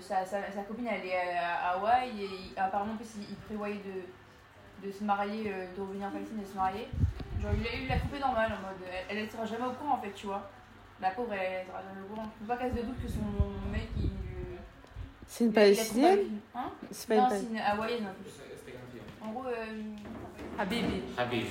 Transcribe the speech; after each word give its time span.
sa, 0.00 0.24
sa, 0.24 0.50
sa 0.52 0.62
copine 0.62 0.86
elle 0.88 1.06
est 1.06 1.16
à 1.38 1.70
Hawaï 1.72 2.08
et 2.22 2.24
il- 2.24 2.58
apparemment 2.58 2.92
en 2.94 2.96
plus 2.96 3.10
il, 3.16 3.22
il 3.30 3.36
prévoyait 3.36 3.80
de, 3.84 4.86
de 4.86 4.92
se 4.92 5.04
marier, 5.04 5.44
euh, 5.52 5.66
de 5.76 5.80
revenir 5.80 6.08
en 6.08 6.10
Palestine 6.10 6.38
et 6.40 6.42
de 6.44 6.48
se 6.48 6.56
marier. 6.56 6.88
Genre 7.40 7.52
il 7.58 7.66
a 7.66 7.74
eu 7.84 7.86
la 7.88 7.98
coupé 7.98 8.18
normale 8.18 8.52
en 8.52 8.60
mode 8.66 8.82
elle, 9.08 9.18
elle 9.18 9.30
sera 9.30 9.44
jamais 9.46 9.64
au 9.66 9.70
courant 9.72 9.94
en 9.94 10.00
fait 10.00 10.12
tu 10.12 10.26
vois. 10.26 10.48
La 11.00 11.10
pauvre 11.12 11.32
elle, 11.32 11.60
elle 11.62 11.66
sera 11.66 11.78
jamais 11.82 12.02
au 12.04 12.14
courant. 12.14 12.28
Faut 12.38 12.44
pas 12.46 12.56
qu'elle 12.56 12.72
se 12.72 12.82
doute 12.84 13.02
que 13.02 13.08
son 13.08 13.20
mec 13.72 13.88
il. 13.98 14.04
euh, 14.06 14.56
C'est 15.26 15.44
une 15.44 15.52
palestinienne 15.52 16.40
Hein 16.54 16.70
C'est 16.90 17.08
pas 17.08 17.16
Non 17.16 17.22
une 17.22 17.28
c'est 17.30 17.30
palestinienne. 17.30 17.62
une 17.62 17.78
hawaïenne 17.78 18.06
en 18.06 18.22
plus. 18.22 18.32
En 19.22 19.32
gros 19.32 19.46
euh. 19.46 19.54
Habibi. 20.58 21.02
Habibi. 21.16 21.46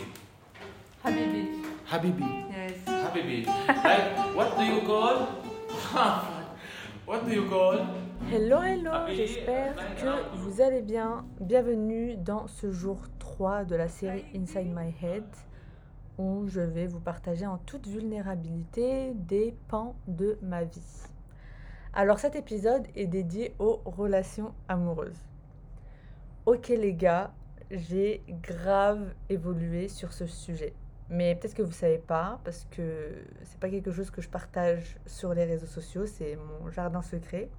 Habibi. 1.03 1.47
Habibi. 1.91 2.23
Yes. 2.51 2.73
Habibi. 2.87 3.45
like, 3.45 4.35
what 4.35 4.57
do 4.57 4.63
you 4.63 4.81
call? 4.81 5.27
what 7.07 7.25
do 7.25 7.31
you 7.33 7.45
call? 7.49 7.77
Hello, 8.27 8.61
hello, 8.61 8.91
Happy 8.91 9.15
j'espère 9.15 9.75
que 9.75 10.37
vous 10.37 10.61
allez 10.61 10.83
bien. 10.83 11.25
Bienvenue 11.39 12.15
dans 12.15 12.47
ce 12.47 12.69
jour 12.69 13.01
3 13.17 13.63
de 13.63 13.75
la 13.75 13.87
série 13.87 14.23
Inside 14.35 14.67
My 14.67 14.93
Head 15.01 15.23
où 16.19 16.45
je 16.47 16.59
vais 16.59 16.85
vous 16.85 16.99
partager 16.99 17.47
en 17.47 17.57
toute 17.57 17.87
vulnérabilité 17.87 19.13
des 19.15 19.55
pans 19.67 19.95
de 20.07 20.37
ma 20.43 20.63
vie. 20.63 21.07
Alors 21.93 22.19
cet 22.19 22.35
épisode 22.35 22.85
est 22.95 23.07
dédié 23.07 23.55
aux 23.57 23.81
relations 23.85 24.53
amoureuses. 24.67 25.25
Ok 26.45 26.67
les 26.67 26.93
gars, 26.93 27.33
j'ai 27.71 28.21
grave 28.43 29.13
évolué 29.29 29.87
sur 29.87 30.13
ce 30.13 30.27
sujet. 30.27 30.73
Mais 31.09 31.33
peut-être 31.33 31.55
que 31.55 31.63
vous 31.63 31.71
savez 31.71 31.97
pas 31.97 32.39
parce 32.43 32.67
que 32.69 33.23
c'est 33.43 33.59
pas 33.59 33.69
quelque 33.69 33.91
chose 33.91 34.11
que 34.11 34.21
je 34.21 34.29
partage 34.29 34.97
sur 35.07 35.33
les 35.33 35.45
réseaux 35.45 35.65
sociaux, 35.65 36.05
c'est 36.05 36.35
mon 36.35 36.69
jardin 36.69 37.01
secret. 37.01 37.49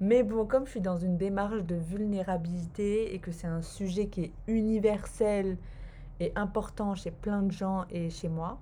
Mais 0.00 0.22
bon, 0.22 0.44
comme 0.44 0.66
je 0.66 0.72
suis 0.72 0.80
dans 0.80 0.96
une 0.96 1.16
démarche 1.16 1.62
de 1.62 1.76
vulnérabilité 1.76 3.14
et 3.14 3.18
que 3.20 3.30
c'est 3.30 3.46
un 3.46 3.62
sujet 3.62 4.06
qui 4.08 4.24
est 4.24 4.32
universel 4.48 5.56
et 6.20 6.32
important 6.34 6.94
chez 6.94 7.10
plein 7.10 7.42
de 7.42 7.52
gens 7.52 7.84
et 7.90 8.10
chez 8.10 8.28
moi, 8.28 8.58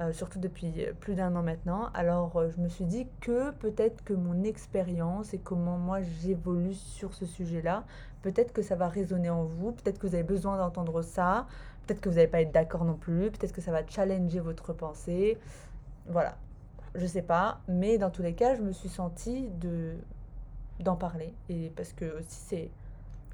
euh, 0.00 0.12
surtout 0.12 0.38
depuis 0.38 0.86
plus 1.00 1.14
d'un 1.14 1.34
an 1.36 1.42
maintenant, 1.42 1.90
alors 1.94 2.36
euh, 2.36 2.48
je 2.50 2.60
me 2.60 2.68
suis 2.68 2.84
dit 2.84 3.06
que 3.20 3.50
peut-être 3.50 4.02
que 4.04 4.14
mon 4.14 4.44
expérience 4.44 5.34
et 5.34 5.38
comment 5.38 5.76
moi 5.76 6.00
j'évolue 6.00 6.74
sur 6.74 7.12
ce 7.12 7.26
sujet-là, 7.26 7.84
peut-être 8.22 8.52
que 8.52 8.62
ça 8.62 8.76
va 8.76 8.88
résonner 8.88 9.30
en 9.30 9.44
vous, 9.44 9.72
peut-être 9.72 9.98
que 9.98 10.06
vous 10.06 10.14
avez 10.14 10.24
besoin 10.24 10.56
d'entendre 10.56 11.02
ça, 11.02 11.46
peut-être 11.86 12.00
que 12.00 12.08
vous 12.08 12.14
n'allez 12.16 12.28
pas 12.28 12.40
être 12.40 12.52
d'accord 12.52 12.84
non 12.84 12.94
plus, 12.94 13.30
peut-être 13.30 13.52
que 13.52 13.60
ça 13.60 13.72
va 13.72 13.86
challenger 13.86 14.40
votre 14.40 14.72
pensée. 14.72 15.38
Voilà, 16.06 16.36
je 16.94 17.06
sais 17.06 17.22
pas, 17.22 17.60
mais 17.68 17.98
dans 17.98 18.10
tous 18.10 18.22
les 18.22 18.34
cas, 18.34 18.54
je 18.54 18.62
me 18.62 18.72
suis 18.72 18.88
sentie 18.88 19.48
de 19.60 19.96
d'en 20.80 20.96
parler 20.96 21.34
et 21.48 21.70
parce 21.76 21.92
que 21.92 22.22
c'est 22.26 22.70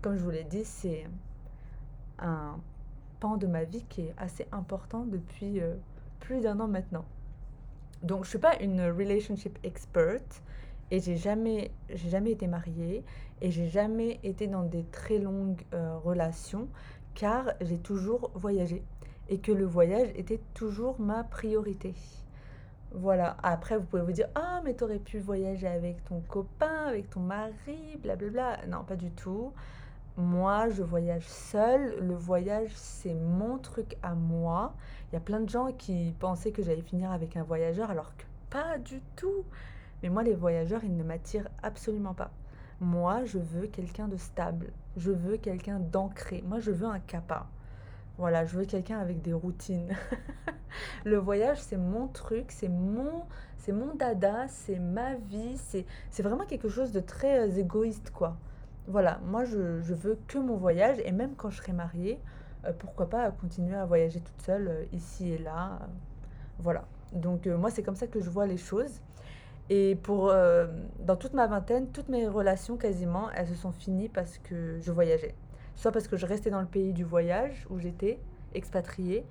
comme 0.02 0.16
je 0.16 0.22
vous 0.22 0.30
l'ai 0.30 0.44
dit, 0.44 0.64
c'est 0.64 1.04
un 2.18 2.60
pan 3.18 3.36
de 3.36 3.46
ma 3.46 3.64
vie 3.64 3.84
qui 3.88 4.02
est 4.02 4.14
assez 4.18 4.46
important 4.52 5.04
depuis 5.04 5.60
euh, 5.60 5.74
plus 6.20 6.40
d'un 6.40 6.60
an 6.60 6.68
maintenant. 6.68 7.04
Donc 8.02 8.24
je 8.24 8.30
suis 8.30 8.38
pas 8.38 8.56
une 8.60 8.82
relationship 8.82 9.58
expert 9.64 10.20
et 10.90 11.00
j'ai 11.00 11.16
jamais 11.16 11.72
j'ai 11.88 12.10
jamais 12.10 12.30
été 12.30 12.46
mariée 12.46 13.04
et 13.40 13.50
j'ai 13.50 13.68
jamais 13.68 14.20
été 14.22 14.46
dans 14.46 14.62
des 14.62 14.84
très 14.84 15.18
longues 15.18 15.62
euh, 15.72 15.98
relations 15.98 16.68
car 17.14 17.52
j'ai 17.60 17.78
toujours 17.78 18.30
voyagé 18.34 18.84
et 19.28 19.38
que 19.38 19.50
le 19.50 19.64
voyage 19.64 20.10
était 20.14 20.40
toujours 20.54 21.00
ma 21.00 21.24
priorité. 21.24 21.94
Voilà. 22.92 23.36
Après, 23.42 23.76
vous 23.76 23.84
pouvez 23.84 24.02
vous 24.02 24.12
dire 24.12 24.28
Ah, 24.34 24.60
mais 24.64 24.74
t'aurais 24.74 24.98
pu 24.98 25.18
voyager 25.18 25.66
avec 25.66 26.04
ton 26.04 26.20
copain, 26.20 26.86
avec 26.86 27.10
ton 27.10 27.20
mari, 27.20 27.98
blablabla. 28.02 28.66
Non, 28.68 28.84
pas 28.84 28.96
du 28.96 29.10
tout. 29.10 29.52
Moi, 30.16 30.70
je 30.70 30.82
voyage 30.82 31.28
seule. 31.28 31.98
Le 32.00 32.14
voyage, 32.14 32.70
c'est 32.74 33.14
mon 33.14 33.58
truc 33.58 33.96
à 34.02 34.14
moi. 34.14 34.74
Il 35.10 35.14
y 35.14 35.18
a 35.18 35.20
plein 35.20 35.40
de 35.40 35.48
gens 35.48 35.72
qui 35.72 36.14
pensaient 36.18 36.52
que 36.52 36.62
j'allais 36.62 36.82
finir 36.82 37.10
avec 37.10 37.36
un 37.36 37.42
voyageur, 37.42 37.90
alors 37.90 38.16
que 38.16 38.24
pas 38.50 38.78
du 38.78 39.02
tout. 39.16 39.44
Mais 40.02 40.08
moi, 40.08 40.22
les 40.22 40.34
voyageurs, 40.34 40.84
ils 40.84 40.96
ne 40.96 41.04
m'attirent 41.04 41.48
absolument 41.62 42.14
pas. 42.14 42.30
Moi, 42.80 43.24
je 43.24 43.38
veux 43.38 43.66
quelqu'un 43.66 44.08
de 44.08 44.16
stable. 44.16 44.72
Je 44.96 45.10
veux 45.10 45.36
quelqu'un 45.36 45.80
d'ancré. 45.80 46.42
Moi, 46.46 46.60
je 46.60 46.70
veux 46.70 46.86
un 46.86 47.00
capa. 47.00 47.46
Voilà, 48.18 48.46
je 48.46 48.56
veux 48.56 48.64
quelqu'un 48.64 48.98
avec 48.98 49.20
des 49.20 49.34
routines. 49.34 49.94
le 51.04 51.18
voyage, 51.18 51.60
c'est 51.60 51.76
mon 51.76 52.08
truc, 52.08 52.46
c'est 52.50 52.68
mon, 52.68 53.24
c'est 53.58 53.72
mon 53.72 53.94
dada, 53.94 54.48
c'est 54.48 54.78
ma 54.78 55.16
vie, 55.16 55.58
c'est, 55.58 55.84
vraiment 56.22 56.46
quelque 56.46 56.70
chose 56.70 56.92
de 56.92 57.00
très 57.00 57.40
euh, 57.40 57.58
égoïste, 57.58 58.10
quoi. 58.10 58.38
Voilà, 58.88 59.20
moi, 59.26 59.44
je, 59.44 59.82
je 59.82 59.92
veux 59.92 60.18
que 60.28 60.38
mon 60.38 60.56
voyage, 60.56 60.96
et 61.04 61.12
même 61.12 61.34
quand 61.36 61.50
je 61.50 61.58
serai 61.58 61.72
mariée, 61.72 62.18
euh, 62.64 62.72
pourquoi 62.78 63.10
pas 63.10 63.30
continuer 63.32 63.76
à 63.76 63.84
voyager 63.84 64.20
toute 64.20 64.40
seule, 64.40 64.68
euh, 64.68 64.84
ici 64.92 65.32
et 65.32 65.38
là. 65.38 65.80
voilà. 66.58 66.84
Donc, 67.12 67.46
moi, 67.46 67.70
c'est 67.70 67.82
comme 67.82 67.96
ça 67.96 68.06
que 68.06 68.20
je 68.20 68.30
vois 68.30 68.46
les 68.46 68.56
choses. 68.56 69.00
Et 69.68 69.96
pour, 69.96 70.32
dans 71.00 71.16
toute 71.16 71.34
ma 71.34 71.46
vingtaine, 71.46 71.88
toutes 71.90 72.08
mes 72.08 72.28
relations 72.28 72.76
quasiment, 72.76 73.30
elles 73.32 73.48
se 73.48 73.54
sont 73.54 73.72
finies 73.72 74.08
parce 74.08 74.38
que 74.38 74.78
je 74.80 74.92
voyageais. 74.92 75.34
Soit 75.76 75.92
parce 75.92 76.08
que 76.08 76.16
je 76.16 76.26
restais 76.26 76.50
dans 76.50 76.60
le 76.60 76.66
pays 76.66 76.92
du 76.92 77.04
voyage 77.04 77.66
où 77.70 77.78
j'étais, 77.78 78.18
expatriée, 78.54 79.26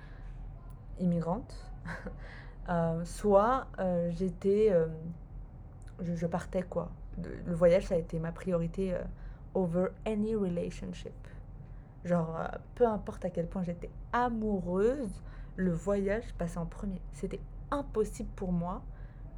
immigrante, 0.98 1.70
euh, 2.68 3.04
soit 3.04 3.66
euh, 3.78 4.10
j'étais, 4.10 4.68
euh, 4.70 4.86
je, 6.00 6.14
je 6.14 6.26
partais 6.26 6.62
quoi. 6.62 6.90
Le 7.46 7.54
voyage, 7.54 7.86
ça 7.86 7.94
a 7.94 7.98
été 7.98 8.18
ma 8.18 8.30
priorité 8.30 8.94
over 9.54 9.86
any 10.04 10.34
relationship. 10.34 11.14
Genre, 12.04 12.48
peu 12.74 12.86
importe 12.86 13.24
à 13.24 13.30
quel 13.30 13.48
point 13.48 13.62
j'étais 13.62 13.90
amoureuse, 14.12 15.22
le 15.56 15.72
voyage 15.72 16.34
passait 16.36 16.58
en 16.58 16.66
premier. 16.66 17.00
C'était 17.14 17.40
impossible 17.70 18.28
pour 18.36 18.52
moi 18.52 18.82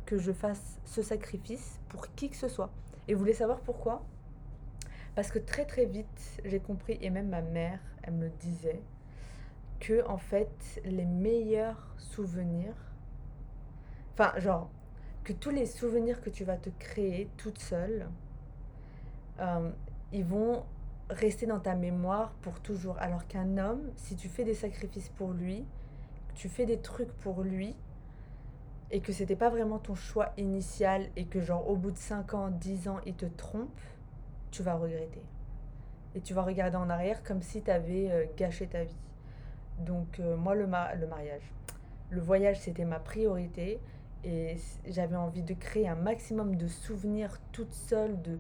que 0.07 0.19
je 0.19 0.33
fasse 0.33 0.81
ce 0.85 1.03
sacrifice 1.03 1.79
pour 1.89 2.13
qui 2.15 2.31
que 2.31 2.37
ce 2.37 2.49
soit. 2.49 2.71
Et 3.07 3.15
vous 3.15 3.21
voulez 3.21 3.33
savoir 3.33 3.61
pourquoi? 3.61 4.03
Parce 5.19 5.33
que 5.33 5.41
très 5.41 5.65
très 5.65 5.85
vite, 5.85 6.41
j'ai 6.45 6.61
compris, 6.61 6.97
et 7.01 7.11
même 7.11 7.29
ma 7.29 7.43
mère, 7.43 7.81
elle 8.05 8.13
me 8.15 8.27
le 8.27 8.33
disait, 8.39 8.81
que 9.81 10.07
en 10.07 10.17
fait, 10.17 10.81
les 10.85 11.07
meilleurs 11.07 11.93
souvenirs, 11.97 12.77
enfin, 14.13 14.39
genre, 14.39 14.71
que 15.25 15.33
tous 15.33 15.51
les 15.51 15.67
souvenirs 15.67 16.21
que 16.21 16.31
tu 16.31 16.45
vas 16.45 16.57
te 16.57 16.71
créer 16.79 17.29
toute 17.37 17.59
seule, 17.59 18.07
euh, 19.41 19.73
ils 20.13 20.25
vont 20.25 20.63
rester 21.11 21.47
dans 21.47 21.59
ta 21.59 21.75
mémoire 21.75 22.31
pour 22.41 22.61
toujours. 22.61 22.97
Alors 23.01 23.27
qu'un 23.27 23.59
homme, 23.59 23.91
si 23.97 24.15
tu 24.15 24.29
fais 24.29 24.45
des 24.45 24.55
sacrifices 24.55 25.09
pour 25.09 25.33
lui, 25.33 25.65
tu 26.37 26.49
fais 26.49 26.65
des 26.65 26.79
trucs 26.79 27.13
pour 27.15 27.43
lui, 27.43 27.75
et 28.93 29.01
que 29.01 29.13
c'était 29.13 29.35
pas 29.35 29.51
vraiment 29.51 29.81
ton 29.81 29.97
choix 29.97 30.33
initial, 30.37 31.09
et 31.17 31.25
que 31.25 31.41
genre 31.41 31.69
au 31.69 31.75
bout 31.75 31.91
de 31.91 31.99
5 31.99 32.35
ans, 32.35 32.51
10 32.51 32.87
ans, 32.87 33.01
il 33.05 33.15
te 33.15 33.27
trompe, 33.27 33.81
tu 34.51 34.63
vas 34.63 34.75
regretter. 34.75 35.23
Et 36.15 36.21
tu 36.21 36.35
vas 36.35 36.43
regarder 36.43 36.77
en 36.77 36.91
arrière 36.91 37.23
comme 37.23 37.43
si 37.43 37.63
tu 37.63 37.71
avais 37.71 38.31
gâché 38.37 38.67
ta 38.67 38.85
vie. 38.85 38.97
Donc 39.81 40.19
euh, 40.21 40.37
moi, 40.37 40.55
le, 40.55 40.67
ma- 40.67 40.95
le 40.95 41.07
mariage, 41.07 41.53
le 42.11 42.21
voyage, 42.21 42.61
c'était 42.61 42.85
ma 42.85 42.99
priorité. 42.99 43.81
Et 44.25 44.57
j'avais 44.87 45.15
envie 45.17 45.43
de 45.45 45.55
créer 45.55 45.89
un 45.89 45.95
maximum 45.95 46.57
de 46.57 46.67
souvenirs 46.67 47.39
toute 47.53 47.73
seule, 47.73 48.21
de 48.23 48.39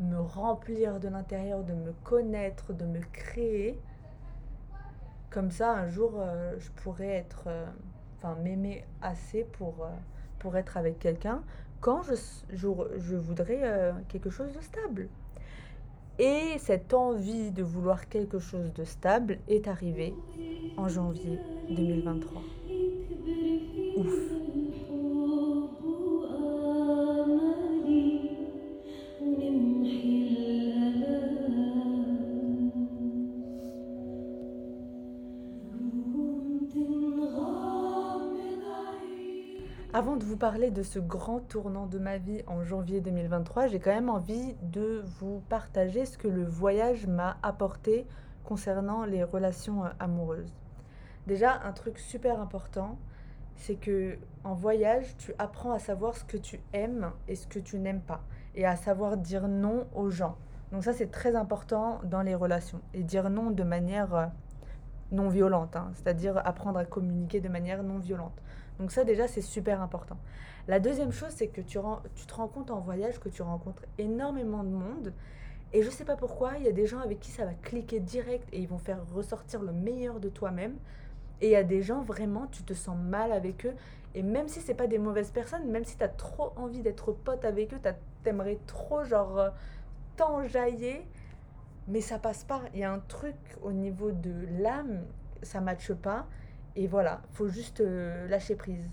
me 0.00 0.18
remplir 0.18 1.00
de 1.00 1.08
l'intérieur, 1.08 1.64
de 1.64 1.74
me 1.74 1.92
connaître, 2.02 2.72
de 2.72 2.86
me 2.86 3.00
créer. 3.12 3.78
Comme 5.28 5.50
ça, 5.50 5.72
un 5.72 5.88
jour, 5.88 6.14
euh, 6.16 6.54
je 6.58 6.70
pourrais 6.70 7.08
être, 7.08 7.44
euh, 7.46 7.66
enfin, 8.16 8.36
m'aimer 8.36 8.86
assez 9.02 9.44
pour, 9.44 9.84
euh, 9.84 9.90
pour 10.38 10.56
être 10.56 10.78
avec 10.78 10.98
quelqu'un 10.98 11.42
quand 11.80 12.02
je, 12.02 12.14
je, 12.50 12.68
je 12.96 13.16
voudrais 13.16 13.60
euh, 13.62 13.92
quelque 14.08 14.30
chose 14.30 14.52
de 14.54 14.60
stable. 14.62 15.08
Et 16.18 16.58
cette 16.58 16.94
envie 16.94 17.52
de 17.52 17.62
vouloir 17.62 18.08
quelque 18.08 18.40
chose 18.40 18.72
de 18.74 18.82
stable 18.82 19.38
est 19.48 19.68
arrivée 19.68 20.14
en 20.76 20.88
janvier 20.88 21.38
2023. 21.70 22.42
Ouf. 23.96 24.47
Parler 40.38 40.70
de 40.70 40.84
ce 40.84 41.00
grand 41.00 41.40
tournant 41.40 41.86
de 41.86 41.98
ma 41.98 42.16
vie 42.16 42.44
en 42.46 42.62
janvier 42.62 43.00
2023, 43.00 43.66
j'ai 43.66 43.80
quand 43.80 43.90
même 43.90 44.08
envie 44.08 44.54
de 44.62 45.02
vous 45.18 45.42
partager 45.48 46.06
ce 46.06 46.16
que 46.16 46.28
le 46.28 46.44
voyage 46.44 47.08
m'a 47.08 47.38
apporté 47.42 48.06
concernant 48.44 49.04
les 49.04 49.24
relations 49.24 49.84
euh, 49.84 49.88
amoureuses. 49.98 50.54
Déjà, 51.26 51.60
un 51.64 51.72
truc 51.72 51.98
super 51.98 52.40
important, 52.40 52.98
c'est 53.56 53.74
que 53.74 54.16
en 54.44 54.54
voyage, 54.54 55.16
tu 55.16 55.34
apprends 55.38 55.72
à 55.72 55.80
savoir 55.80 56.16
ce 56.16 56.24
que 56.24 56.36
tu 56.36 56.60
aimes 56.72 57.10
et 57.26 57.34
ce 57.34 57.48
que 57.48 57.58
tu 57.58 57.80
n'aimes 57.80 58.02
pas. 58.02 58.22
et 58.54 58.64
à 58.64 58.76
savoir 58.76 59.16
dire 59.16 59.48
non 59.48 59.88
aux 59.92 60.08
gens. 60.08 60.36
Donc 60.70 60.84
ça, 60.84 60.92
c'est 60.92 61.10
très 61.10 61.34
important 61.34 62.00
dans 62.04 62.22
les 62.22 62.36
relations. 62.36 62.80
Et 62.94 63.02
dire 63.02 63.28
non 63.28 63.50
de 63.50 63.64
manière 63.64 64.14
euh, 64.14 64.26
non 65.10 65.28
violente, 65.30 65.74
hein. 65.74 65.90
c'est-à-dire 65.94 66.40
apprendre 66.46 66.78
à 66.78 66.84
communiquer 66.84 67.40
de 67.40 67.48
manière 67.48 67.82
non 67.82 67.98
violente. 67.98 68.40
Donc 68.78 68.92
ça, 68.92 69.04
déjà, 69.04 69.26
c'est 69.26 69.42
super 69.42 69.82
important. 69.82 70.16
La 70.68 70.80
deuxième 70.80 71.12
chose, 71.12 71.30
c'est 71.30 71.48
que 71.48 71.60
tu, 71.60 71.78
tu 72.14 72.26
te 72.26 72.34
rends 72.34 72.48
compte 72.48 72.70
en 72.70 72.80
voyage 72.80 73.18
que 73.18 73.28
tu 73.28 73.42
rencontres 73.42 73.84
énormément 73.98 74.62
de 74.62 74.68
monde. 74.68 75.12
Et 75.72 75.82
je 75.82 75.90
sais 75.90 76.04
pas 76.04 76.16
pourquoi, 76.16 76.52
il 76.58 76.64
y 76.64 76.68
a 76.68 76.72
des 76.72 76.86
gens 76.86 77.00
avec 77.00 77.20
qui 77.20 77.30
ça 77.30 77.44
va 77.44 77.52
cliquer 77.54 78.00
direct 78.00 78.48
et 78.52 78.60
ils 78.60 78.68
vont 78.68 78.78
faire 78.78 79.00
ressortir 79.14 79.62
le 79.62 79.72
meilleur 79.72 80.20
de 80.20 80.28
toi-même. 80.28 80.76
Et 81.40 81.48
il 81.48 81.52
y 81.52 81.56
a 81.56 81.64
des 81.64 81.82
gens, 81.82 82.00
vraiment, 82.02 82.46
tu 82.46 82.62
te 82.62 82.72
sens 82.72 82.96
mal 82.96 83.32
avec 83.32 83.66
eux. 83.66 83.74
Et 84.14 84.22
même 84.22 84.48
si 84.48 84.60
c'est 84.60 84.74
pas 84.74 84.86
des 84.86 84.98
mauvaises 84.98 85.30
personnes, 85.30 85.70
même 85.70 85.84
si 85.84 85.96
tu 85.96 86.02
as 86.02 86.08
trop 86.08 86.52
envie 86.56 86.80
d'être 86.80 87.12
pote 87.12 87.44
avec 87.44 87.74
eux, 87.74 87.80
t'aimerais 88.22 88.58
trop, 88.66 89.04
genre, 89.04 89.38
euh, 89.38 89.50
t'enjailler, 90.16 91.06
mais 91.86 92.00
ça 92.00 92.18
passe 92.18 92.44
pas. 92.44 92.62
Il 92.74 92.80
y 92.80 92.84
a 92.84 92.92
un 92.92 93.00
truc 93.00 93.36
au 93.62 93.72
niveau 93.72 94.10
de 94.10 94.32
l'âme, 94.60 95.02
ça 95.42 95.60
matche 95.60 95.92
pas. 95.92 96.26
Et 96.76 96.86
voilà, 96.86 97.22
faut 97.30 97.48
juste 97.48 97.80
euh, 97.80 98.28
lâcher 98.28 98.54
prise. 98.54 98.88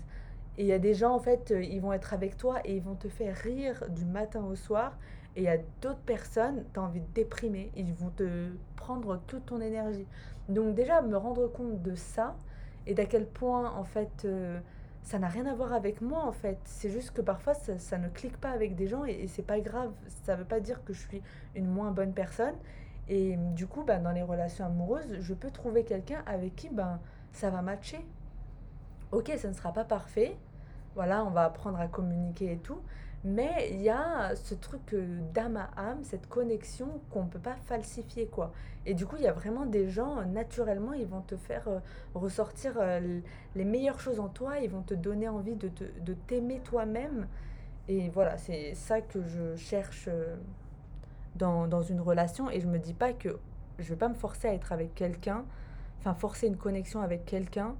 Et 0.58 0.62
il 0.62 0.66
y 0.66 0.72
a 0.72 0.78
des 0.78 0.94
gens, 0.94 1.14
en 1.14 1.18
fait, 1.18 1.50
euh, 1.50 1.62
ils 1.62 1.80
vont 1.80 1.92
être 1.92 2.14
avec 2.14 2.36
toi 2.36 2.60
et 2.64 2.76
ils 2.76 2.82
vont 2.82 2.94
te 2.94 3.08
faire 3.08 3.36
rire 3.36 3.84
du 3.90 4.04
matin 4.04 4.44
au 4.44 4.54
soir. 4.54 4.98
Et 5.36 5.40
il 5.40 5.44
y 5.44 5.48
a 5.48 5.58
d'autres 5.82 6.00
personnes, 6.00 6.64
tu 6.72 6.80
as 6.80 6.82
envie 6.82 7.00
de 7.00 7.12
déprimer, 7.14 7.70
ils 7.76 7.92
vont 7.92 8.08
te 8.08 8.48
prendre 8.74 9.20
toute 9.26 9.46
ton 9.46 9.60
énergie. 9.60 10.06
Donc 10.48 10.74
déjà, 10.74 11.02
me 11.02 11.16
rendre 11.16 11.46
compte 11.48 11.82
de 11.82 11.94
ça 11.94 12.36
et 12.86 12.94
d'à 12.94 13.04
quel 13.04 13.26
point, 13.26 13.70
en 13.72 13.84
fait, 13.84 14.24
euh, 14.24 14.58
ça 15.02 15.18
n'a 15.18 15.28
rien 15.28 15.44
à 15.44 15.54
voir 15.54 15.74
avec 15.74 16.00
moi, 16.00 16.24
en 16.24 16.32
fait. 16.32 16.58
C'est 16.64 16.90
juste 16.90 17.10
que 17.10 17.20
parfois, 17.20 17.52
ça, 17.52 17.98
ne 17.98 18.08
clique 18.08 18.38
pas 18.38 18.50
avec 18.50 18.76
des 18.76 18.86
gens 18.86 19.04
et, 19.04 19.12
et 19.12 19.28
c'est 19.28 19.42
pas 19.42 19.60
grave. 19.60 19.92
Ça 20.24 20.36
veut 20.36 20.44
pas 20.44 20.60
dire 20.60 20.82
que 20.84 20.94
je 20.94 21.00
suis 21.06 21.22
une 21.54 21.66
moins 21.66 21.90
bonne 21.90 22.14
personne. 22.14 22.54
Et 23.08 23.36
du 23.54 23.66
coup, 23.66 23.84
ben, 23.84 24.02
dans 24.02 24.12
les 24.12 24.22
relations 24.22 24.64
amoureuses, 24.64 25.20
je 25.20 25.34
peux 25.34 25.50
trouver 25.50 25.84
quelqu'un 25.84 26.22
avec 26.26 26.56
qui 26.56 26.70
ben, 26.70 26.98
ça 27.36 27.50
va 27.50 27.62
matcher. 27.62 28.04
Ok, 29.12 29.32
ça 29.36 29.48
ne 29.48 29.52
sera 29.52 29.72
pas 29.72 29.84
parfait. 29.84 30.36
Voilà, 30.94 31.24
on 31.24 31.30
va 31.30 31.44
apprendre 31.44 31.78
à 31.78 31.86
communiquer 31.86 32.52
et 32.52 32.58
tout. 32.58 32.80
Mais 33.24 33.70
il 33.72 33.82
y 33.82 33.90
a 33.90 34.34
ce 34.36 34.54
truc 34.54 34.94
d'âme 35.34 35.56
à 35.56 35.70
âme, 35.76 36.04
cette 36.04 36.28
connexion 36.28 37.00
qu'on 37.10 37.24
ne 37.24 37.28
peut 37.28 37.40
pas 37.40 37.56
falsifier, 37.64 38.26
quoi. 38.26 38.52
Et 38.84 38.94
du 38.94 39.04
coup, 39.04 39.16
il 39.16 39.22
y 39.22 39.26
a 39.26 39.32
vraiment 39.32 39.66
des 39.66 39.88
gens, 39.88 40.24
naturellement, 40.24 40.92
ils 40.92 41.06
vont 41.06 41.22
te 41.22 41.36
faire 41.36 41.66
euh, 41.66 41.80
ressortir 42.14 42.74
euh, 42.78 43.20
les 43.56 43.64
meilleures 43.64 43.98
choses 43.98 44.20
en 44.20 44.28
toi, 44.28 44.58
ils 44.60 44.70
vont 44.70 44.82
te 44.82 44.94
donner 44.94 45.28
envie 45.28 45.56
de, 45.56 45.70
de 46.00 46.14
t'aimer 46.14 46.60
toi-même. 46.60 47.26
Et 47.88 48.08
voilà, 48.10 48.38
c'est 48.38 48.74
ça 48.74 49.00
que 49.00 49.22
je 49.26 49.56
cherche 49.56 50.08
euh, 50.08 50.36
dans, 51.34 51.66
dans, 51.66 51.82
une 51.82 52.00
relation. 52.00 52.48
Et 52.50 52.60
je 52.60 52.66
me 52.66 52.78
dis 52.78 52.94
pas 52.94 53.12
que 53.12 53.38
je 53.78 53.88
vais 53.88 53.96
pas 53.96 54.08
me 54.08 54.14
forcer 54.14 54.48
à 54.48 54.54
être 54.54 54.72
avec 54.72 54.94
quelqu'un, 54.94 55.44
enfin 56.00 56.14
forcer 56.14 56.46
une 56.46 56.56
connexion 56.56 57.00
avec 57.00 57.24
quelqu'un 57.24 57.74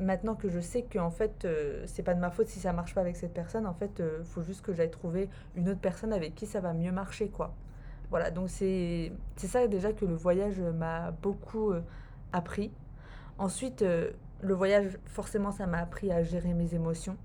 maintenant 0.00 0.34
que 0.34 0.48
je 0.48 0.60
sais 0.60 0.82
que 0.82 0.98
en 0.98 1.10
fait 1.10 1.44
euh, 1.44 1.84
c'est 1.86 2.02
pas 2.02 2.14
de 2.14 2.20
ma 2.20 2.30
faute 2.30 2.48
si 2.48 2.58
ça 2.58 2.72
marche 2.72 2.94
pas 2.94 3.00
avec 3.02 3.16
cette 3.16 3.34
personne 3.34 3.66
en 3.66 3.74
fait 3.74 4.00
euh, 4.00 4.24
faut 4.24 4.42
juste 4.42 4.62
que 4.62 4.72
j'aille 4.72 4.90
trouver 4.90 5.28
une 5.54 5.68
autre 5.68 5.80
personne 5.80 6.12
avec 6.12 6.34
qui 6.34 6.46
ça 6.46 6.60
va 6.60 6.72
mieux 6.72 6.92
marcher 6.92 7.28
quoi. 7.28 7.54
Voilà 8.10 8.30
donc 8.30 8.48
c'est 8.48 9.12
c'est 9.36 9.46
ça 9.46 9.68
déjà 9.68 9.92
que 9.92 10.04
le 10.04 10.14
voyage 10.14 10.60
m'a 10.60 11.12
beaucoup 11.12 11.70
euh, 11.70 11.82
appris. 12.32 12.72
Ensuite 13.38 13.82
le 13.82 14.54
voyage 14.54 14.98
forcément 15.06 15.50
ça 15.50 15.66
m'a 15.66 15.78
appris 15.78 16.10
à 16.10 16.22
gérer 16.22 16.52
mes 16.54 16.74
émotions. 16.74 17.16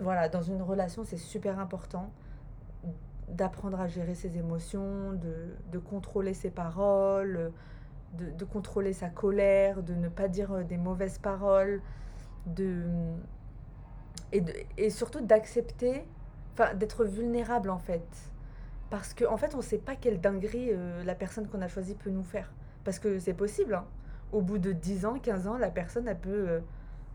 Voilà 0.00 0.28
dans 0.28 0.42
une 0.42 0.62
relation 0.62 1.04
c'est 1.04 1.16
super 1.16 1.58
important 1.58 2.10
d'apprendre 3.28 3.80
à 3.80 3.86
gérer 3.86 4.14
ses 4.14 4.36
émotions 4.36 5.12
de, 5.12 5.56
de 5.70 5.78
contrôler 5.78 6.34
ses 6.34 6.50
paroles 6.50 7.52
de, 8.12 8.44
contrôler 8.44 8.92
sa 8.92 9.08
colère, 9.08 9.82
de 9.82 9.94
ne 9.94 10.08
pas 10.08 10.28
dire 10.28 10.52
euh, 10.52 10.62
des 10.64 10.76
mauvaises 10.76 11.18
paroles, 11.18 11.80
de, 12.46 12.82
et, 14.32 14.42
et 14.76 14.90
surtout 14.90 15.20
d'accepter, 15.20 16.04
enfin 16.52 16.74
d'être 16.74 17.04
vulnérable 17.04 17.70
en 17.70 17.78
fait. 17.78 18.06
Parce 18.90 19.14
qu'en 19.14 19.32
en 19.32 19.36
fait, 19.36 19.54
on 19.54 19.58
ne 19.58 19.62
sait 19.62 19.78
pas 19.78 19.96
quelle 19.96 20.20
dinguerie 20.20 20.70
euh, 20.72 21.02
la 21.04 21.14
personne 21.14 21.48
qu'on 21.48 21.62
a 21.62 21.68
choisie 21.68 21.94
peut 21.94 22.10
nous 22.10 22.24
faire. 22.24 22.52
Parce 22.84 22.98
que 22.98 23.18
c'est 23.18 23.34
possible. 23.34 23.74
Hein. 23.74 23.86
Au 24.32 24.42
bout 24.42 24.58
de 24.58 24.72
10 24.72 25.06
ans, 25.06 25.18
15 25.18 25.46
ans, 25.46 25.56
la 25.56 25.70
personne, 25.70 26.08
elle 26.08 26.18
peut 26.18 26.60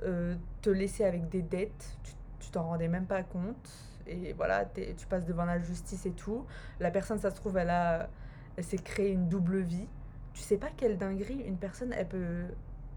euh, 0.04 0.36
te 0.62 0.70
laisser 0.70 1.04
avec 1.04 1.30
des 1.30 1.42
dettes. 1.42 1.98
Tu 2.40 2.50
t'en 2.50 2.64
rendais 2.64 2.88
même 2.88 3.06
pas 3.06 3.24
compte. 3.24 3.70
Et 4.08 4.34
voilà, 4.34 4.66
tu 4.66 5.06
passes 5.08 5.26
devant 5.26 5.46
la 5.46 5.60
justice 5.60 6.06
et 6.06 6.12
tout. 6.12 6.46
La 6.80 6.92
personne, 6.92 7.20
ça 7.20 7.30
se 7.30 7.36
trouve, 7.36 7.58
elle, 7.58 7.70
a, 7.70 8.10
elle 8.56 8.64
s'est 8.64 8.78
créée 8.78 9.12
une 9.12 9.28
double 9.28 9.60
vie 9.60 9.88
tu 10.38 10.44
sais 10.44 10.58
pas 10.58 10.70
quelle 10.78 11.00
dinguerie 11.00 11.42
une 11.48 11.58
personne, 11.58 11.92
elle 11.94 12.08
peut, 12.08 12.44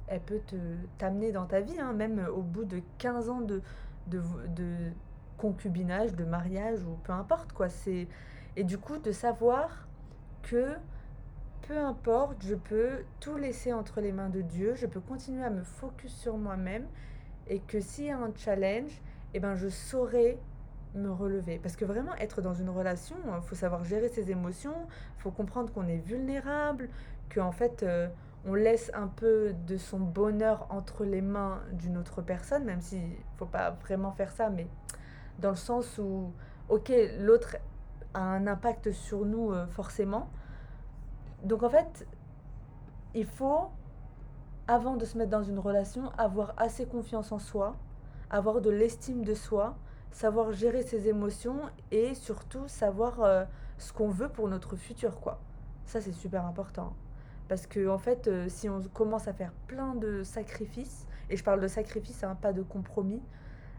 elle 0.08 0.20
peut 0.20 0.40
te, 0.46 0.56
t'amener 0.98 1.32
dans 1.32 1.46
ta 1.46 1.60
vie, 1.60 1.80
hein, 1.80 1.94
même 1.94 2.22
au 2.34 2.42
bout 2.42 2.64
de 2.64 2.82
15 2.98 3.30
ans 3.30 3.40
de, 3.40 3.62
de, 4.06 4.20
concubinage, 5.38 6.14
de 6.14 6.24
mariage, 6.24 6.82
ou 6.82 6.98
peu 7.02 7.12
importe, 7.12 7.54
quoi. 7.54 7.70
C'est, 7.70 8.08
et 8.56 8.64
du 8.64 8.76
coup, 8.76 8.98
de 8.98 9.10
savoir 9.10 9.88
que 10.42 10.74
peu 11.66 11.78
importe, 11.78 12.44
je 12.44 12.54
peux 12.54 13.04
tout 13.20 13.38
laisser 13.38 13.72
entre 13.72 14.02
les 14.02 14.12
mains 14.12 14.28
de 14.28 14.42
Dieu, 14.42 14.74
je 14.74 14.86
peux 14.86 15.00
continuer 15.00 15.42
à 15.42 15.50
me 15.50 15.62
focus 15.62 16.12
sur 16.12 16.36
moi-même, 16.36 16.86
et 17.46 17.60
que 17.60 17.80
s'il 17.80 18.04
y 18.06 18.10
a 18.10 18.18
un 18.18 18.32
challenge, 18.36 19.00
eh 19.32 19.40
ben, 19.40 19.54
je 19.54 19.68
saurai 19.68 20.38
me 20.94 21.10
relever. 21.10 21.58
Parce 21.58 21.76
que 21.76 21.86
vraiment, 21.86 22.14
être 22.16 22.42
dans 22.42 22.54
une 22.54 22.68
relation, 22.68 23.16
il 23.24 23.42
faut 23.48 23.54
savoir 23.54 23.84
gérer 23.84 24.08
ses 24.08 24.30
émotions, 24.30 24.74
faut 25.18 25.30
comprendre 25.30 25.72
qu'on 25.72 25.88
est 25.88 26.04
vulnérable, 26.04 26.90
qu'en 27.34 27.52
fait, 27.52 27.82
euh, 27.82 28.08
on 28.46 28.54
laisse 28.54 28.90
un 28.94 29.06
peu 29.06 29.54
de 29.66 29.76
son 29.76 29.98
bonheur 29.98 30.66
entre 30.70 31.04
les 31.04 31.20
mains 31.20 31.60
d'une 31.72 31.96
autre 31.96 32.22
personne, 32.22 32.64
même 32.64 32.80
s'il 32.80 33.08
ne 33.10 33.14
faut 33.36 33.46
pas 33.46 33.70
vraiment 33.70 34.12
faire 34.12 34.32
ça, 34.32 34.50
mais 34.50 34.66
dans 35.38 35.50
le 35.50 35.56
sens 35.56 35.98
où, 35.98 36.32
ok, 36.68 36.92
l'autre 37.18 37.56
a 38.14 38.20
un 38.20 38.46
impact 38.46 38.92
sur 38.92 39.24
nous 39.24 39.52
euh, 39.52 39.66
forcément. 39.66 40.30
Donc 41.44 41.62
en 41.62 41.70
fait, 41.70 42.06
il 43.14 43.26
faut, 43.26 43.68
avant 44.66 44.96
de 44.96 45.04
se 45.04 45.18
mettre 45.18 45.30
dans 45.30 45.42
une 45.42 45.58
relation, 45.58 46.10
avoir 46.18 46.54
assez 46.56 46.86
confiance 46.86 47.32
en 47.32 47.38
soi, 47.38 47.76
avoir 48.30 48.60
de 48.60 48.70
l'estime 48.70 49.24
de 49.24 49.34
soi, 49.34 49.76
savoir 50.10 50.52
gérer 50.52 50.82
ses 50.82 51.08
émotions 51.08 51.60
et 51.90 52.14
surtout 52.14 52.66
savoir 52.68 53.22
euh, 53.22 53.44
ce 53.78 53.92
qu'on 53.92 54.08
veut 54.08 54.28
pour 54.28 54.48
notre 54.48 54.76
futur, 54.76 55.20
quoi. 55.20 55.40
Ça, 55.84 56.00
c'est 56.00 56.12
super 56.12 56.44
important. 56.44 56.94
Parce 57.50 57.66
que, 57.66 57.88
en 57.88 57.98
fait, 57.98 58.28
euh, 58.28 58.48
si 58.48 58.68
on 58.68 58.80
commence 58.80 59.26
à 59.26 59.32
faire 59.32 59.50
plein 59.66 59.96
de 59.96 60.22
sacrifices, 60.22 61.08
et 61.28 61.36
je 61.36 61.42
parle 61.42 61.58
de 61.58 61.66
sacrifices, 61.66 62.22
hein, 62.22 62.38
pas 62.40 62.52
de 62.52 62.62
compromis, 62.62 63.20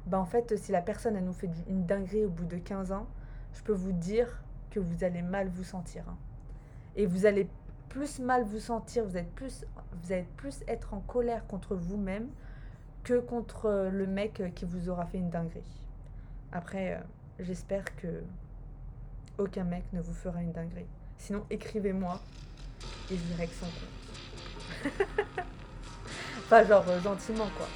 ben 0.07 0.17
en 0.17 0.25
fait, 0.25 0.57
si 0.57 0.73
la 0.73 0.81
personne, 0.81 1.15
elle 1.15 1.23
nous 1.23 1.31
fait 1.31 1.49
une 1.69 1.85
dinguerie 1.85 2.25
au 2.25 2.29
bout 2.29 2.43
de 2.43 2.57
15 2.57 2.91
ans, 2.91 3.07
je 3.53 3.63
peux 3.63 3.71
vous 3.71 3.93
dire 3.93 4.43
que 4.71 4.81
vous 4.81 5.05
allez 5.05 5.21
mal 5.21 5.47
vous 5.47 5.63
sentir. 5.63 6.03
Hein. 6.09 6.17
Et 6.97 7.05
vous 7.05 7.25
allez 7.25 7.47
plus 7.87 8.19
mal 8.19 8.43
vous 8.43 8.59
sentir, 8.59 9.05
vous, 9.05 9.15
êtes 9.15 9.31
plus, 9.35 9.65
vous 10.03 10.11
allez 10.11 10.27
plus 10.35 10.65
être 10.67 10.93
en 10.93 10.99
colère 10.99 11.47
contre 11.47 11.73
vous-même 11.73 12.27
que 13.03 13.21
contre 13.21 13.89
le 13.89 14.05
mec 14.05 14.43
qui 14.53 14.65
vous 14.65 14.89
aura 14.89 15.05
fait 15.05 15.17
une 15.17 15.29
dinguerie. 15.29 15.87
Après, 16.51 16.95
euh, 16.95 16.99
j'espère 17.39 17.85
que 17.95 18.21
aucun 19.37 19.63
mec 19.63 19.85
ne 19.93 20.01
vous 20.01 20.13
fera 20.13 20.41
une 20.41 20.51
dinguerie. 20.51 20.89
Sinon, 21.17 21.45
écrivez-moi 21.49 22.19
et 23.09 23.17
je 23.17 23.21
dirais 23.21 23.47
que 23.47 23.53
sans 23.53 23.65
compte. 23.65 24.93
enfin, 26.45 26.63
genre 26.63 26.85
euh, 26.87 27.01
gentiment, 27.01 27.49
quoi. 27.57 27.67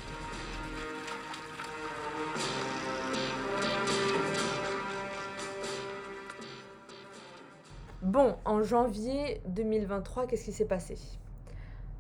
Bon, 8.02 8.36
en 8.46 8.64
janvier 8.64 9.42
2023, 9.48 10.28
qu'est-ce 10.28 10.46
qui 10.46 10.54
s'est 10.54 10.66
passé? 10.66 10.98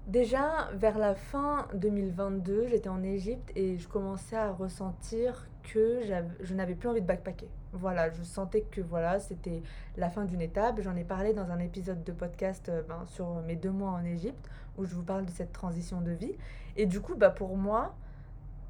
Déjà, 0.07 0.69
vers 0.73 0.99
la 0.99 1.15
fin 1.15 1.67
2022, 1.73 2.67
j'étais 2.67 2.89
en 2.89 3.01
Égypte 3.01 3.51
et 3.55 3.77
je 3.79 3.87
commençais 3.87 4.35
à 4.35 4.51
ressentir 4.51 5.47
que 5.73 6.01
je 6.41 6.53
n'avais 6.53 6.75
plus 6.75 6.89
envie 6.89 7.01
de 7.01 7.07
backpacker. 7.07 7.49
Voilà, 7.73 8.09
je 8.09 8.23
sentais 8.23 8.61
que 8.61 8.81
voilà, 8.81 9.19
c'était 9.19 9.61
la 9.97 10.09
fin 10.09 10.25
d'une 10.25 10.41
étape. 10.41 10.79
J'en 10.81 10.95
ai 10.95 11.03
parlé 11.03 11.33
dans 11.33 11.51
un 11.51 11.59
épisode 11.59 12.03
de 12.03 12.11
podcast 12.11 12.69
euh, 12.69 12.83
ben, 12.87 13.03
sur 13.05 13.41
mes 13.41 13.55
deux 13.55 13.71
mois 13.71 13.91
en 13.91 14.05
Égypte, 14.05 14.49
où 14.77 14.85
je 14.85 14.95
vous 14.95 15.03
parle 15.03 15.25
de 15.25 15.31
cette 15.31 15.51
transition 15.51 16.01
de 16.01 16.11
vie. 16.11 16.35
Et 16.77 16.85
du 16.85 17.01
coup, 17.01 17.15
bah, 17.15 17.29
pour 17.29 17.57
moi, 17.57 17.95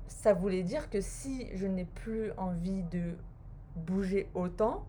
ça 0.08 0.34
voulait 0.34 0.64
dire 0.64 0.90
que 0.90 1.02
si 1.02 1.48
je 1.56 1.68
n'ai 1.68 1.86
plus 1.86 2.32
envie 2.38 2.84
de 2.84 3.14
bouger 3.76 4.30
autant, 4.34 4.86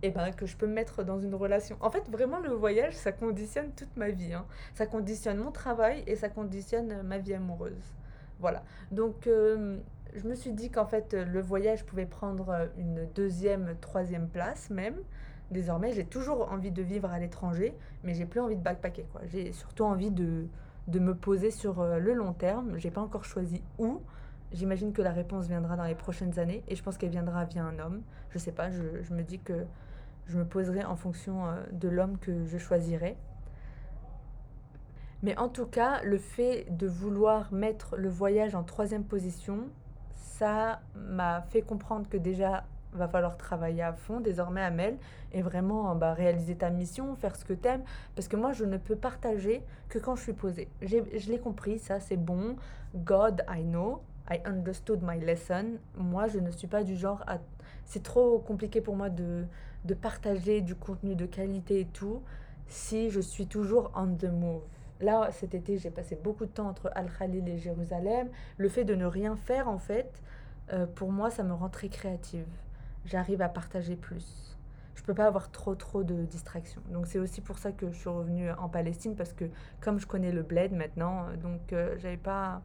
et 0.00 0.08
eh 0.08 0.10
ben, 0.10 0.30
que 0.30 0.46
je 0.46 0.56
peux 0.56 0.68
me 0.68 0.74
mettre 0.74 1.02
dans 1.02 1.18
une 1.18 1.34
relation. 1.34 1.76
En 1.80 1.90
fait, 1.90 2.08
vraiment, 2.08 2.38
le 2.38 2.50
voyage, 2.50 2.94
ça 2.94 3.10
conditionne 3.10 3.72
toute 3.72 3.96
ma 3.96 4.10
vie. 4.10 4.32
Hein. 4.32 4.46
Ça 4.74 4.86
conditionne 4.86 5.38
mon 5.38 5.50
travail 5.50 6.04
et 6.06 6.14
ça 6.14 6.28
conditionne 6.28 7.02
ma 7.02 7.18
vie 7.18 7.34
amoureuse. 7.34 7.96
Voilà. 8.38 8.62
Donc, 8.92 9.26
euh, 9.26 9.78
je 10.14 10.26
me 10.26 10.34
suis 10.34 10.52
dit 10.52 10.70
qu'en 10.70 10.86
fait, 10.86 11.14
le 11.14 11.40
voyage 11.40 11.84
pouvait 11.84 12.06
prendre 12.06 12.68
une 12.78 13.06
deuxième, 13.14 13.76
troisième 13.80 14.28
place 14.28 14.70
même. 14.70 14.96
Désormais, 15.50 15.92
j'ai 15.92 16.04
toujours 16.04 16.50
envie 16.52 16.70
de 16.70 16.82
vivre 16.82 17.10
à 17.10 17.18
l'étranger, 17.18 17.74
mais 18.04 18.14
j'ai 18.14 18.26
plus 18.26 18.40
envie 18.40 18.56
de 18.56 18.62
backpacker. 18.62 19.06
J'ai 19.26 19.52
surtout 19.52 19.84
envie 19.84 20.10
de, 20.10 20.46
de 20.88 20.98
me 20.98 21.14
poser 21.14 21.50
sur 21.50 21.80
euh, 21.80 21.98
le 21.98 22.12
long 22.12 22.32
terme. 22.32 22.76
J'ai 22.78 22.90
pas 22.90 23.00
encore 23.00 23.24
choisi 23.24 23.62
où. 23.78 24.02
J'imagine 24.52 24.92
que 24.92 25.02
la 25.02 25.12
réponse 25.12 25.46
viendra 25.46 25.76
dans 25.76 25.84
les 25.84 25.94
prochaines 25.94 26.38
années 26.38 26.64
et 26.68 26.74
je 26.74 26.82
pense 26.82 26.96
qu'elle 26.96 27.10
viendra 27.10 27.44
via 27.44 27.64
un 27.64 27.78
homme. 27.78 28.02
Je 28.30 28.38
sais 28.38 28.52
pas, 28.52 28.70
je, 28.70 28.82
je 29.02 29.14
me 29.14 29.22
dis 29.22 29.38
que 29.38 29.64
je 30.26 30.38
me 30.38 30.44
poserai 30.44 30.84
en 30.84 30.96
fonction 30.96 31.46
euh, 31.46 31.62
de 31.72 31.88
l'homme 31.88 32.18
que 32.18 32.46
je 32.46 32.58
choisirai. 32.58 33.16
Mais 35.22 35.36
en 35.36 35.48
tout 35.48 35.66
cas, 35.66 36.00
le 36.02 36.18
fait 36.18 36.66
de 36.70 36.86
vouloir 36.86 37.52
mettre 37.52 37.96
le 37.96 38.08
voyage 38.08 38.54
en 38.54 38.62
troisième 38.62 39.04
position, 39.04 39.68
ça 40.38 40.80
m'a 40.94 41.42
fait 41.42 41.62
comprendre 41.62 42.08
que 42.08 42.16
déjà, 42.16 42.64
va 42.92 43.08
falloir 43.08 43.36
travailler 43.36 43.82
à 43.82 43.92
fond 43.92 44.20
désormais, 44.20 44.62
Amel, 44.62 44.96
et 45.32 45.42
vraiment 45.42 45.94
bah, 45.94 46.14
réaliser 46.14 46.56
ta 46.56 46.70
mission, 46.70 47.16
faire 47.16 47.36
ce 47.36 47.44
que 47.44 47.52
t'aimes. 47.52 47.82
Parce 48.14 48.28
que 48.28 48.36
moi, 48.36 48.52
je 48.52 48.64
ne 48.64 48.76
peux 48.76 48.96
partager 48.96 49.62
que 49.88 49.98
quand 49.98 50.16
je 50.16 50.22
suis 50.22 50.32
posée. 50.32 50.68
Je 50.80 51.30
l'ai 51.30 51.38
compris, 51.38 51.78
ça 51.78 52.00
c'est 52.00 52.16
bon. 52.16 52.56
God, 52.94 53.44
I 53.48 53.62
know. 53.62 54.02
I 54.30 54.40
understood 54.44 55.00
my 55.02 55.18
lesson. 55.18 55.78
Moi, 55.96 56.28
je 56.28 56.38
ne 56.38 56.50
suis 56.50 56.66
pas 56.66 56.84
du 56.84 56.96
genre 56.96 57.22
à... 57.26 57.38
C'est 57.84 58.02
trop 58.02 58.38
compliqué 58.38 58.80
pour 58.80 58.94
moi 58.94 59.08
de, 59.08 59.44
de 59.84 59.94
partager 59.94 60.60
du 60.60 60.74
contenu 60.74 61.16
de 61.16 61.26
qualité 61.26 61.80
et 61.80 61.86
tout 61.86 62.22
si 62.66 63.08
je 63.10 63.20
suis 63.20 63.46
toujours 63.46 63.90
on 63.96 64.14
the 64.14 64.24
move. 64.24 64.62
Là, 65.00 65.30
cet 65.30 65.54
été, 65.54 65.78
j'ai 65.78 65.90
passé 65.90 66.16
beaucoup 66.16 66.44
de 66.44 66.50
temps 66.50 66.68
entre 66.68 66.90
Al-Khalil 66.94 67.48
et 67.48 67.58
Jérusalem. 67.58 68.28
Le 68.56 68.68
fait 68.68 68.84
de 68.84 68.94
ne 68.94 69.06
rien 69.06 69.36
faire, 69.36 69.68
en 69.68 69.78
fait, 69.78 70.22
euh, 70.72 70.86
pour 70.86 71.12
moi, 71.12 71.30
ça 71.30 71.44
me 71.44 71.52
rend 71.52 71.68
très 71.68 71.88
créative. 71.88 72.46
J'arrive 73.04 73.40
à 73.42 73.48
partager 73.48 73.96
plus. 73.96 74.56
Je 74.94 75.02
peux 75.02 75.14
pas 75.14 75.26
avoir 75.26 75.50
trop 75.50 75.74
trop 75.74 76.02
de 76.02 76.24
distractions. 76.24 76.82
Donc 76.90 77.06
c'est 77.06 77.20
aussi 77.20 77.40
pour 77.40 77.58
ça 77.58 77.72
que 77.72 77.90
je 77.90 77.96
suis 77.96 78.08
revenue 78.08 78.50
en 78.50 78.68
Palestine 78.68 79.14
parce 79.14 79.32
que 79.32 79.44
comme 79.80 80.00
je 80.00 80.06
connais 80.06 80.32
le 80.32 80.42
bled 80.42 80.72
maintenant, 80.72 81.26
donc 81.40 81.72
euh, 81.72 81.94
j'avais 81.98 82.18
pas 82.18 82.60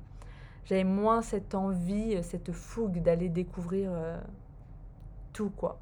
j'avais 0.65 0.83
moins 0.83 1.21
cette 1.21 1.55
envie, 1.55 2.21
cette 2.23 2.51
fougue 2.51 3.01
d'aller 3.01 3.29
découvrir 3.29 3.91
euh, 3.93 4.19
tout 5.31 5.51
quoi. 5.51 5.79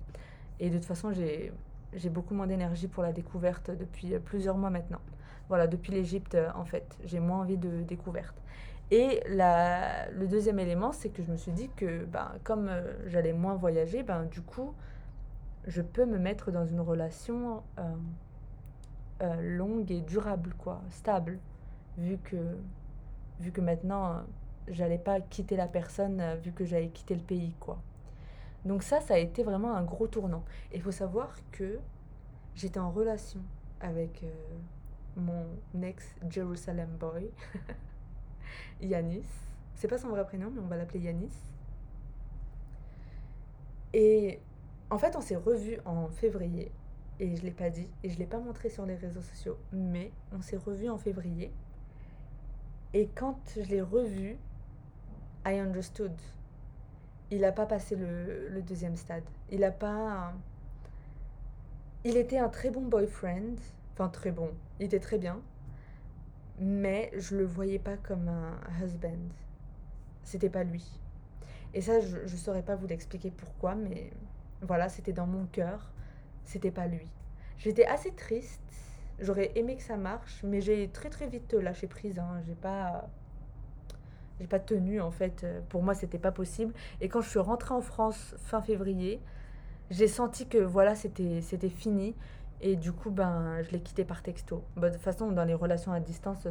Et 0.59 0.69
de 0.69 0.75
toute 0.75 0.85
façon, 0.85 1.11
j'ai 1.13 2.09
beaucoup 2.09 2.35
moins 2.35 2.47
d'énergie 2.47 2.87
pour 2.87 3.01
la 3.01 3.13
découverte 3.13 3.71
depuis 3.71 4.19
plusieurs 4.19 4.57
mois 4.57 4.69
maintenant. 4.69 5.01
Voilà, 5.51 5.67
depuis 5.67 5.91
l'Égypte 5.91 6.37
en 6.55 6.63
fait, 6.63 6.97
j'ai 7.03 7.19
moins 7.19 7.41
envie 7.41 7.57
de 7.57 7.81
découverte. 7.81 8.41
Et 8.89 9.21
la, 9.27 10.09
le 10.11 10.25
deuxième 10.25 10.59
élément, 10.59 10.93
c'est 10.93 11.09
que 11.09 11.21
je 11.21 11.29
me 11.29 11.35
suis 11.35 11.51
dit 11.51 11.69
que 11.75 12.05
ben, 12.05 12.31
comme 12.45 12.69
euh, 12.69 12.93
j'allais 13.07 13.33
moins 13.33 13.55
voyager, 13.55 14.01
ben, 14.01 14.23
du 14.23 14.41
coup, 14.41 14.73
je 15.67 15.81
peux 15.81 16.05
me 16.05 16.17
mettre 16.17 16.51
dans 16.51 16.65
une 16.65 16.79
relation 16.79 17.63
euh, 17.79 17.83
euh, 19.23 19.57
longue 19.57 19.91
et 19.91 19.99
durable, 19.99 20.53
quoi, 20.57 20.81
stable, 20.89 21.37
vu 21.97 22.17
que, 22.17 22.37
vu 23.41 23.51
que 23.51 23.59
maintenant, 23.59 24.21
j'allais 24.69 24.97
pas 24.97 25.19
quitter 25.19 25.57
la 25.57 25.67
personne, 25.67 26.23
vu 26.41 26.53
que 26.53 26.63
j'allais 26.63 26.91
quitter 26.91 27.15
le 27.15 27.23
pays, 27.23 27.53
quoi. 27.59 27.77
Donc 28.63 28.83
ça, 28.83 29.01
ça 29.01 29.15
a 29.15 29.17
été 29.17 29.43
vraiment 29.43 29.75
un 29.75 29.83
gros 29.83 30.07
tournant. 30.07 30.45
Il 30.73 30.81
faut 30.81 30.91
savoir 30.91 31.35
que 31.51 31.77
j'étais 32.55 32.79
en 32.79 32.91
relation 32.91 33.41
avec 33.81 34.23
mon 35.15 35.45
ex 35.81 36.15
Jerusalem 36.29 36.89
boy. 36.99 37.29
Yanis. 38.81 39.27
C'est 39.75 39.87
pas 39.87 39.97
son 39.97 40.09
vrai 40.09 40.25
prénom, 40.25 40.51
mais 40.53 40.61
on 40.61 40.67
va 40.67 40.77
l'appeler 40.77 40.99
Yanis. 40.99 41.31
Et 43.93 44.39
en 44.89 44.97
fait, 44.97 45.15
on 45.15 45.21
s'est 45.21 45.35
revus 45.35 45.79
en 45.85 46.07
février. 46.09 46.71
Et 47.19 47.35
je 47.35 47.43
l'ai 47.43 47.51
pas 47.51 47.69
dit, 47.69 47.87
et 48.03 48.09
je 48.09 48.17
l'ai 48.17 48.25
pas 48.25 48.39
montré 48.39 48.69
sur 48.69 48.85
les 48.85 48.95
réseaux 48.95 49.21
sociaux, 49.21 49.57
mais 49.71 50.11
on 50.31 50.41
s'est 50.41 50.57
revus 50.57 50.89
en 50.89 50.97
février. 50.97 51.51
Et 52.93 53.07
quand 53.13 53.37
je 53.55 53.61
l'ai 53.69 53.81
revu, 53.81 54.37
I 55.45 55.59
understood. 55.59 56.13
Il 57.29 57.41
n'a 57.41 57.51
pas 57.51 57.65
passé 57.65 57.95
le, 57.95 58.49
le, 58.49 58.61
deuxième 58.61 58.95
stade. 58.95 59.23
Il 59.49 59.63
a 59.63 59.71
pas. 59.71 60.33
Il 62.03 62.17
était 62.17 62.39
un 62.39 62.49
très 62.49 62.69
bon 62.69 62.81
boyfriend. 62.81 63.55
Enfin, 63.93 64.09
très 64.09 64.31
bon. 64.31 64.49
Il 64.81 64.85
était 64.87 64.99
très 64.99 65.17
bien 65.17 65.41
mais 66.61 67.11
je 67.17 67.35
le 67.35 67.43
voyais 67.43 67.79
pas 67.79 67.97
comme 67.97 68.27
un 68.27 68.83
husband. 68.83 69.33
C'était 70.23 70.49
pas 70.49 70.63
lui. 70.63 70.85
Et 71.73 71.81
ça, 71.81 71.99
je, 71.99 72.17
ne 72.17 72.27
saurais 72.27 72.61
pas 72.61 72.75
vous 72.75 72.85
l'expliquer 72.85 73.31
pourquoi, 73.31 73.73
mais 73.73 74.11
voilà, 74.61 74.87
c'était 74.87 75.11
dans 75.11 75.25
mon 75.25 75.45
cœur. 75.47 75.91
C'était 76.45 76.69
pas 76.69 76.85
lui. 76.85 77.07
J'étais 77.57 77.85
assez 77.85 78.11
triste. 78.11 78.61
J'aurais 79.19 79.51
aimé 79.55 79.75
que 79.75 79.83
ça 79.83 79.97
marche, 79.97 80.43
mais 80.43 80.61
j'ai 80.61 80.87
très 80.89 81.09
très 81.09 81.27
vite 81.27 81.53
lâché 81.53 81.87
prise. 81.87 82.19
Hein. 82.19 82.41
J'ai 82.45 82.55
pas, 82.55 83.09
j'ai 84.39 84.47
pas 84.47 84.59
tenu 84.59 85.01
en 85.01 85.11
fait. 85.11 85.45
Pour 85.69 85.81
moi, 85.81 85.95
c'était 85.95 86.19
pas 86.19 86.31
possible. 86.31 86.73
Et 87.01 87.09
quand 87.09 87.21
je 87.21 87.29
suis 87.29 87.39
rentrée 87.39 87.73
en 87.73 87.81
France 87.81 88.35
fin 88.37 88.61
février, 88.61 89.19
j'ai 89.89 90.07
senti 90.07 90.47
que 90.47 90.59
voilà, 90.59 90.93
c'était 90.93 91.41
c'était 91.41 91.69
fini. 91.69 92.15
Et 92.61 92.75
du 92.75 92.91
coup, 92.91 93.09
ben, 93.09 93.61
je 93.63 93.71
l'ai 93.71 93.79
quitté 93.79 94.05
par 94.05 94.21
texto. 94.21 94.63
Bah, 94.75 94.89
de 94.89 94.93
toute 94.93 95.03
façon, 95.03 95.31
dans 95.31 95.45
les 95.45 95.55
relations 95.55 95.91
à 95.91 95.99
distance, 95.99 96.47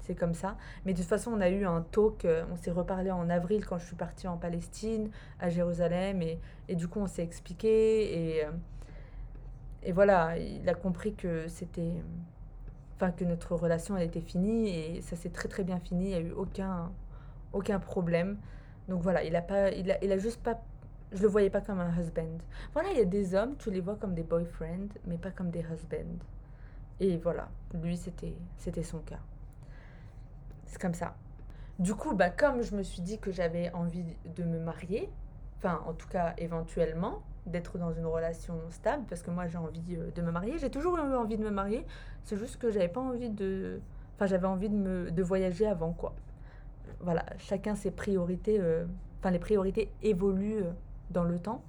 c'est 0.00 0.14
comme 0.14 0.34
ça. 0.34 0.56
Mais 0.84 0.92
de 0.92 0.98
toute 0.98 1.08
façon, 1.08 1.32
on 1.32 1.40
a 1.40 1.48
eu 1.48 1.66
un 1.66 1.82
talk, 1.82 2.24
euh, 2.24 2.44
on 2.52 2.56
s'est 2.56 2.70
reparlé 2.70 3.10
en 3.10 3.28
avril 3.28 3.66
quand 3.66 3.78
je 3.78 3.86
suis 3.86 3.96
partie 3.96 4.28
en 4.28 4.36
Palestine, 4.36 5.10
à 5.40 5.48
Jérusalem. 5.50 6.22
Et, 6.22 6.38
et 6.68 6.76
du 6.76 6.86
coup, 6.86 7.00
on 7.00 7.08
s'est 7.08 7.24
expliqué. 7.24 8.36
Et, 8.36 8.44
euh, 8.44 8.50
et 9.82 9.90
voilà, 9.92 10.38
il 10.38 10.68
a 10.68 10.74
compris 10.74 11.14
que 11.14 11.48
c'était. 11.48 11.92
Enfin, 12.94 13.10
que 13.10 13.24
notre 13.24 13.56
relation, 13.56 13.96
elle 13.96 14.04
était 14.04 14.20
finie. 14.20 14.68
Et 14.68 15.00
ça 15.00 15.16
s'est 15.16 15.30
très, 15.30 15.48
très 15.48 15.64
bien 15.64 15.80
fini. 15.80 16.04
Il 16.04 16.08
n'y 16.10 16.14
a 16.14 16.20
eu 16.20 16.32
aucun, 16.32 16.92
aucun 17.52 17.80
problème. 17.80 18.38
Donc 18.88 19.02
voilà, 19.02 19.24
il 19.24 19.34
a, 19.34 19.42
pas, 19.42 19.70
il 19.70 19.90
a, 19.90 20.04
il 20.04 20.12
a 20.12 20.18
juste 20.18 20.40
pas 20.42 20.60
je 21.14 21.22
le 21.22 21.28
voyais 21.28 21.50
pas 21.50 21.60
comme 21.60 21.80
un 21.80 21.96
husband. 21.96 22.38
Voilà, 22.72 22.90
il 22.90 22.98
y 22.98 23.00
a 23.00 23.04
des 23.04 23.34
hommes, 23.34 23.56
tu 23.56 23.70
les 23.70 23.80
vois 23.80 23.96
comme 23.96 24.14
des 24.14 24.24
boyfriends, 24.24 24.88
mais 25.06 25.16
pas 25.16 25.30
comme 25.30 25.50
des 25.50 25.60
husbands. 25.60 26.18
Et 27.00 27.16
voilà, 27.16 27.48
lui, 27.72 27.96
c'était, 27.96 28.34
c'était 28.58 28.82
son 28.82 28.98
cas. 28.98 29.20
C'est 30.66 30.80
comme 30.80 30.94
ça. 30.94 31.14
Du 31.78 31.94
coup, 31.94 32.14
bah, 32.14 32.30
comme 32.30 32.62
je 32.62 32.74
me 32.74 32.82
suis 32.82 33.02
dit 33.02 33.18
que 33.18 33.30
j'avais 33.30 33.72
envie 33.72 34.04
de 34.36 34.44
me 34.44 34.58
marier, 34.58 35.08
enfin, 35.58 35.82
en 35.86 35.92
tout 35.92 36.08
cas, 36.08 36.34
éventuellement, 36.38 37.22
d'être 37.46 37.78
dans 37.78 37.92
une 37.92 38.06
relation 38.06 38.54
stable, 38.70 39.04
parce 39.08 39.22
que 39.22 39.30
moi, 39.30 39.46
j'ai 39.46 39.58
envie 39.58 39.96
euh, 39.96 40.10
de 40.12 40.22
me 40.22 40.30
marier. 40.30 40.58
J'ai 40.58 40.70
toujours 40.70 40.96
eu 40.96 41.14
envie 41.14 41.36
de 41.36 41.44
me 41.44 41.50
marier. 41.50 41.84
C'est 42.24 42.36
juste 42.36 42.58
que 42.58 42.70
j'avais 42.70 42.88
pas 42.88 43.00
envie 43.00 43.30
de. 43.30 43.80
Enfin, 44.16 44.26
j'avais 44.26 44.46
envie 44.46 44.68
de, 44.70 44.76
me, 44.76 45.10
de 45.10 45.22
voyager 45.22 45.66
avant, 45.66 45.92
quoi. 45.92 46.14
Voilà, 47.00 47.24
chacun 47.38 47.74
ses 47.74 47.90
priorités. 47.90 48.58
Euh, 48.60 48.86
enfin, 49.20 49.30
les 49.30 49.38
priorités 49.38 49.92
évoluent 50.02 50.64
euh, 50.64 50.72
dans 51.14 51.24
le 51.24 51.38
temps. 51.38 51.62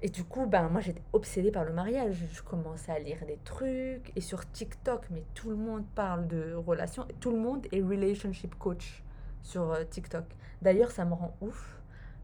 Et 0.00 0.08
du 0.08 0.24
coup, 0.24 0.46
ben, 0.46 0.68
moi 0.68 0.80
j'étais 0.80 1.02
obsédée 1.12 1.50
par 1.50 1.64
le 1.64 1.72
mariage. 1.72 2.24
Je 2.32 2.42
commençais 2.42 2.92
à 2.92 2.98
lire 2.98 3.18
des 3.26 3.38
trucs. 3.44 4.12
Et 4.16 4.20
sur 4.20 4.50
TikTok, 4.50 5.06
mais 5.10 5.24
tout 5.34 5.50
le 5.50 5.56
monde 5.56 5.84
parle 5.94 6.26
de 6.28 6.54
relations. 6.54 7.06
Tout 7.20 7.32
le 7.32 7.38
monde 7.38 7.66
est 7.72 7.82
relationship 7.82 8.54
coach 8.58 9.02
sur 9.42 9.72
euh, 9.72 9.84
TikTok. 9.84 10.24
D'ailleurs, 10.62 10.90
ça 10.92 11.04
me 11.04 11.14
rend 11.14 11.36
ouf 11.40 11.80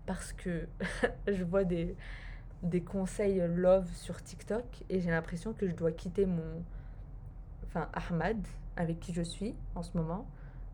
parce 0.06 0.33
que 0.33 0.68
je 1.26 1.44
vois 1.44 1.64
des, 1.64 1.97
des 2.62 2.83
conseils 2.83 3.42
love 3.49 3.92
sur 3.94 4.23
TikTok 4.23 4.64
et 4.88 5.00
j'ai 5.00 5.11
l'impression 5.11 5.52
que 5.52 5.68
je 5.68 5.75
dois 5.75 5.92
quitter 5.92 6.26
mon. 6.26 6.62
Enfin, 7.66 7.88
Ahmad, 7.92 8.38
avec 8.76 9.00
qui 9.00 9.12
je 9.12 9.23
suis 9.23 9.54
en 9.75 9.83
ce 9.83 9.97
moment, 9.97 10.28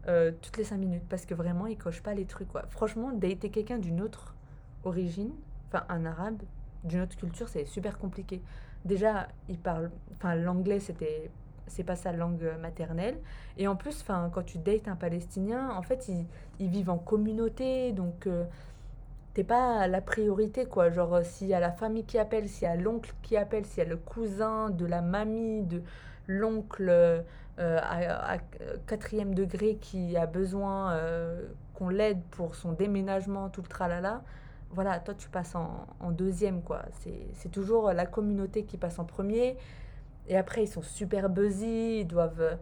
euh, 0.07 0.33
toutes 0.43 0.59
les 0.59 0.65
5 0.65 0.77
minutes 0.77 1.05
parce 1.09 1.25
que 1.25 1.35
vraiment, 1.35 1.67
il 1.67 1.79
coche 1.79 2.03
pas 2.03 2.13
les 2.13 2.27
trucs. 2.27 2.49
Quoi. 2.49 2.65
Franchement, 2.69 3.11
dater 3.13 3.51
quelqu'un 3.51 3.79
d'une 3.79 4.03
autre 4.03 4.35
origine, 4.85 5.33
enfin 5.69 5.85
un 5.89 6.05
arabe 6.07 6.43
d'une 6.85 7.03
autre 7.03 7.17
culture, 7.17 7.49
c'est 7.49 7.67
super 7.67 7.99
compliqué. 7.99 8.43
Déjà, 8.85 9.29
il 9.49 9.59
parle, 9.59 9.91
enfin 10.15 10.35
l'anglais 10.35 10.81
c'était 10.81 11.31
c'est 11.71 11.85
pas 11.85 11.97
sa 11.97 12.13
langue 12.13 12.51
maternelle 12.61 13.17
et 13.57 13.69
en 13.69 13.77
plus 13.77 14.01
enfin 14.03 14.29
quand 14.33 14.43
tu 14.43 14.59
dates 14.59 14.89
un 14.89 14.97
palestinien 14.97 15.71
en 15.71 15.83
fait 15.83 16.09
ils, 16.09 16.27
ils 16.59 16.69
vivent 16.69 16.91
en 16.91 16.99
communauté 16.99 17.93
donc 17.93 18.27
euh, 18.27 18.45
t'es 19.35 19.45
pas 19.45 19.87
la 19.87 20.01
priorité 20.01 20.67
quoi 20.67 20.91
genre 20.91 21.21
s'il 21.23 21.47
y 21.47 21.55
a 21.55 21.61
la 21.61 21.71
famille 21.71 22.05
qui 22.05 22.19
appelle 22.19 22.49
s'il 22.49 22.65
y 22.65 22.71
a 22.71 22.77
l'oncle 22.77 23.15
qui 23.23 23.37
appelle 23.37 23.65
s'il 23.65 23.85
y 23.85 23.87
a 23.87 23.89
le 23.89 23.97
cousin 23.97 24.71
de 24.71 24.85
la 24.85 25.01
mamie 25.01 25.63
de 25.63 25.83
l'oncle 26.27 26.89
euh, 26.89 27.23
à, 27.59 28.39
quatrième 28.87 29.35
degré 29.35 29.77
qui 29.77 30.17
a 30.17 30.27
besoin 30.27 30.93
euh, 30.93 31.47
qu'on 31.75 31.89
l'aide 31.89 32.21
pour 32.31 32.55
son 32.55 32.73
déménagement 32.73 33.49
tout 33.49 33.63
le 33.63 33.69
tralala 33.69 34.23
voilà, 34.71 35.01
toi 35.01 35.15
tu 35.15 35.29
passes 35.29 35.55
en, 35.55 36.11
deuxième, 36.11 36.63
quoi. 36.63 36.83
C'est 37.35 37.51
toujours 37.51 37.93
la 37.93 38.07
communauté 38.07 38.65
qui 38.65 38.77
passe 38.77 38.99
en 38.99 39.05
premier. 39.05 39.57
Et 40.29 40.37
après, 40.37 40.65
ils 40.65 40.69
sont 40.69 40.83
super 40.83 41.29
busy, 41.29 42.01
ils 42.01 42.07
doivent. 42.07 42.59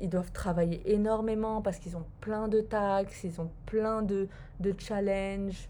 ils 0.00 0.08
doivent 0.08 0.32
travailler 0.32 0.80
énormément 0.92 1.60
parce 1.62 1.78
qu'ils 1.78 1.96
ont 1.96 2.06
plein 2.20 2.48
de 2.48 2.60
taxes, 2.60 3.24
ils 3.24 3.40
ont 3.40 3.50
plein 3.66 4.02
de, 4.02 4.28
de 4.60 4.74
challenges. 4.78 5.68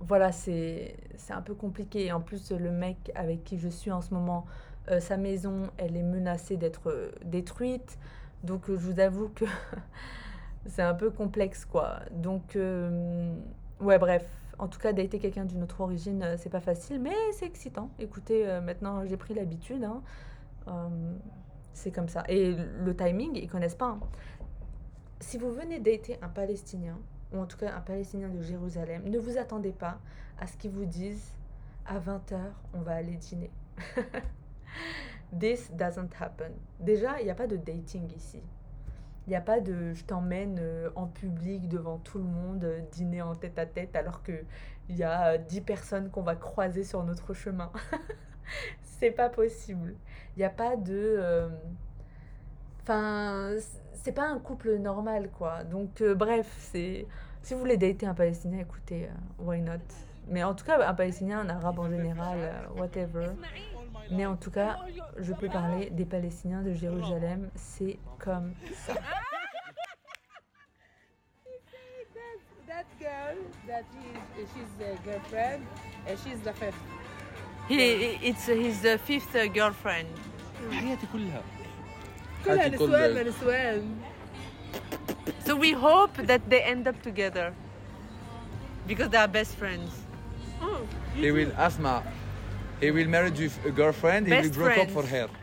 Voilà, 0.00 0.30
c'est 0.32 0.94
un 1.30 1.42
peu 1.42 1.54
compliqué. 1.54 2.12
En 2.12 2.20
plus, 2.20 2.52
le 2.52 2.70
mec 2.70 3.10
avec 3.14 3.44
qui 3.44 3.58
je 3.58 3.68
suis 3.68 3.90
en 3.90 4.00
ce 4.00 4.14
moment, 4.14 4.46
euh, 4.90 5.00
sa 5.00 5.16
maison, 5.16 5.70
elle 5.76 5.96
est 5.96 6.02
menacée 6.02 6.56
d'être 6.56 6.90
euh, 6.90 7.10
détruite. 7.24 7.98
Donc, 8.42 8.70
euh, 8.70 8.76
je 8.78 8.90
vous 8.90 9.00
avoue 9.00 9.28
que 9.28 9.44
c'est 10.66 10.82
un 10.82 10.94
peu 10.94 11.10
complexe, 11.10 11.64
quoi. 11.64 12.00
Donc, 12.12 12.56
ouais, 13.80 13.98
bref. 13.98 14.26
En 14.58 14.66
tout 14.68 14.78
cas, 14.80 14.92
dater 14.92 15.18
quelqu'un 15.18 15.44
d'une 15.44 15.62
autre 15.62 15.80
origine, 15.80 16.22
euh, 16.22 16.36
c'est 16.36 16.50
pas 16.50 16.60
facile, 16.60 17.00
mais 17.00 17.14
c'est 17.32 17.46
excitant. 17.46 17.90
Écoutez, 17.98 18.46
euh, 18.48 18.60
maintenant, 18.60 19.04
j'ai 19.06 19.16
pris 19.16 19.34
l'habitude. 19.34 19.84
hein. 19.84 20.02
Euh, 20.68 21.16
c'est 21.72 21.92
comme 21.92 22.08
ça. 22.08 22.24
Et 22.28 22.54
le 22.54 22.96
timing, 22.96 23.36
ils 23.36 23.48
connaissent 23.48 23.76
pas. 23.76 23.86
hein. 23.90 24.00
Si 25.20 25.38
vous 25.38 25.52
venez 25.52 25.78
dater 25.78 26.18
un 26.22 26.28
Palestinien, 26.28 26.98
ou 27.32 27.38
en 27.38 27.46
tout 27.46 27.56
cas 27.56 27.74
un 27.74 27.80
Palestinien 27.80 28.28
de 28.28 28.40
Jérusalem, 28.42 29.02
ne 29.08 29.18
vous 29.18 29.38
attendez 29.38 29.72
pas 29.72 29.98
à 30.40 30.46
ce 30.46 30.56
qu'ils 30.56 30.70
vous 30.70 30.84
disent 30.86 31.32
à 31.86 31.98
20h, 31.98 32.38
on 32.74 32.80
va 32.80 32.94
aller 32.94 33.16
dîner. 33.16 33.50
This 35.38 35.70
doesn't 35.72 36.10
happen. 36.20 36.52
Déjà, 36.80 37.20
il 37.20 37.24
n'y 37.24 37.30
a 37.30 37.34
pas 37.34 37.46
de 37.46 37.56
dating 37.56 38.10
ici. 38.16 38.40
Il 39.28 39.30
n'y 39.30 39.36
a 39.36 39.40
pas 39.40 39.60
de 39.60 39.92
je 39.92 40.04
t'emmène 40.04 40.58
euh, 40.58 40.90
en 40.96 41.06
public 41.06 41.68
devant 41.68 41.98
tout 41.98 42.18
le 42.18 42.24
monde 42.24 42.64
euh, 42.64 42.80
dîner 42.92 43.22
en 43.22 43.34
tête 43.34 43.58
à 43.58 43.66
tête 43.66 43.94
alors 43.94 44.22
que 44.22 44.32
il 44.88 44.96
y 44.96 45.04
a 45.04 45.34
euh, 45.34 45.38
10 45.38 45.60
personnes 45.60 46.10
qu'on 46.10 46.22
va 46.22 46.34
croiser 46.34 46.82
sur 46.82 47.04
notre 47.04 47.34
chemin. 47.34 47.70
c'est 48.82 49.10
pas 49.10 49.28
possible. 49.28 49.94
Il 50.36 50.40
n'y 50.40 50.44
a 50.44 50.50
pas 50.50 50.76
de 50.76 51.16
euh, 51.18 51.48
Enfin, 52.88 53.50
c'est 53.92 54.12
pas 54.12 54.26
un 54.26 54.38
couple 54.38 54.76
normal, 54.78 55.28
quoi. 55.36 55.62
Donc, 55.64 56.00
euh, 56.00 56.14
bref, 56.14 56.46
c'est. 56.58 57.06
Si 57.42 57.52
vous 57.52 57.60
voulez 57.60 57.76
dater 57.76 58.06
un 58.06 58.14
Palestinien, 58.14 58.60
écoutez, 58.60 59.04
euh, 59.04 59.44
why 59.44 59.60
not? 59.60 59.74
Mais 60.26 60.42
en 60.42 60.54
tout 60.54 60.64
cas, 60.64 60.82
un 60.88 60.94
Palestinien, 60.94 61.40
un 61.40 61.50
Arabe 61.50 61.78
en 61.78 61.90
général, 61.90 62.38
euh, 62.40 62.80
whatever. 62.80 63.26
Mais 64.11 64.25
en 64.25 64.35
tout 64.35 64.51
cas, 64.51 64.77
je 65.17 65.33
peux 65.33 65.49
parler 65.49 65.89
des 65.89 66.05
Palestiniens 66.05 66.61
de 66.61 66.73
Jérusalem, 66.73 67.49
c'est 67.55 67.97
comme 68.19 68.53
ça. 68.85 68.93
That 72.67 72.85
girl 72.99 73.37
that 73.67 73.85
he, 73.93 74.45
she's 74.51 74.73
a 74.81 74.97
girlfriend, 75.05 75.61
and 76.07 76.17
she's 76.23 76.39
the 76.41 76.53
fifth. 76.53 76.81
He, 77.69 78.17
it's 78.21 78.47
his 78.47 78.81
fifth 79.05 79.35
girlfriend. 79.53 80.07
حياتي 80.71 81.07
كلها 81.13 81.41
كلها 82.45 82.57
حياتي 82.57 82.75
نسوان 82.75 82.89
كلها. 82.89 83.07
ما 83.13 83.23
نسوان. 83.23 84.01
So 85.45 85.55
we 85.55 85.71
hope 85.73 86.17
that 86.25 86.41
they 86.49 86.61
end 86.63 86.87
up 86.87 87.01
together. 87.01 87.53
Because 88.87 89.09
they 89.09 89.17
are 89.17 89.27
best 89.27 89.55
friends. 89.55 89.91
Oh, 90.61 90.81
He 91.15 91.31
will 91.31 91.51
Asma. 91.57 92.03
He 92.81 92.91
will 92.91 93.07
marry 93.07 93.31
you 93.41 93.49
a 93.65 93.71
girlfriend. 93.71 94.27
He 94.27 94.33
will 94.33 94.41
Best 94.41 94.53
break 94.59 94.77
up 94.77 94.89
for 94.91 95.03
friends. 95.03 95.31
her. 95.31 95.39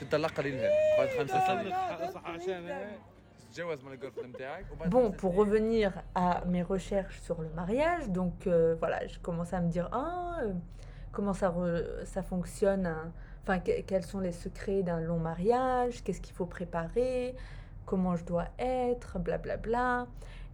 تطلق 0.00 0.30
قليلها 0.32 0.70
بعد 0.98 1.08
خمسة 1.18 1.46
سنين 1.46 1.72
صح 2.14 2.26
عشان 2.26 2.88
تتجوز 3.50 3.84
من 3.84 3.92
الجيرل 3.92 4.12
فريند 4.12 4.34
بتاعك 4.36 4.64
وبعد 4.72 4.90
Bon, 4.90 4.96
خمسة 4.96 5.16
pour 5.16 5.34
revenir 5.36 5.92
à 6.14 6.44
mes 6.46 6.62
recherches 6.62 7.20
sur 7.20 7.40
le 7.42 7.48
mariage, 7.50 8.08
donc 8.08 8.46
euh, 8.46 8.74
voilà, 8.78 9.06
je 9.06 9.18
commence 9.18 9.52
à 9.52 9.60
me 9.60 9.68
dire 9.70 9.88
ah, 9.92 10.38
euh, 10.42 10.52
comment 11.12 11.32
ça, 11.34 11.50
re- 11.50 12.04
ça 12.04 12.22
fonctionne, 12.22 12.86
un- 12.86 13.12
enfin 13.42 13.58
que- 13.60 13.80
quels 13.82 14.04
sont 14.04 14.20
les 14.20 14.32
secrets 14.32 14.82
d'un 14.82 15.00
long 15.00 15.18
mariage, 15.18 16.02
qu'est-ce 16.02 16.20
qu'il 16.20 16.34
faut 16.34 16.46
préparer, 16.46 17.36
comment 17.86 18.16
je 18.16 18.24
dois 18.24 18.48
être, 18.58 19.18
blablabla. 19.18 20.06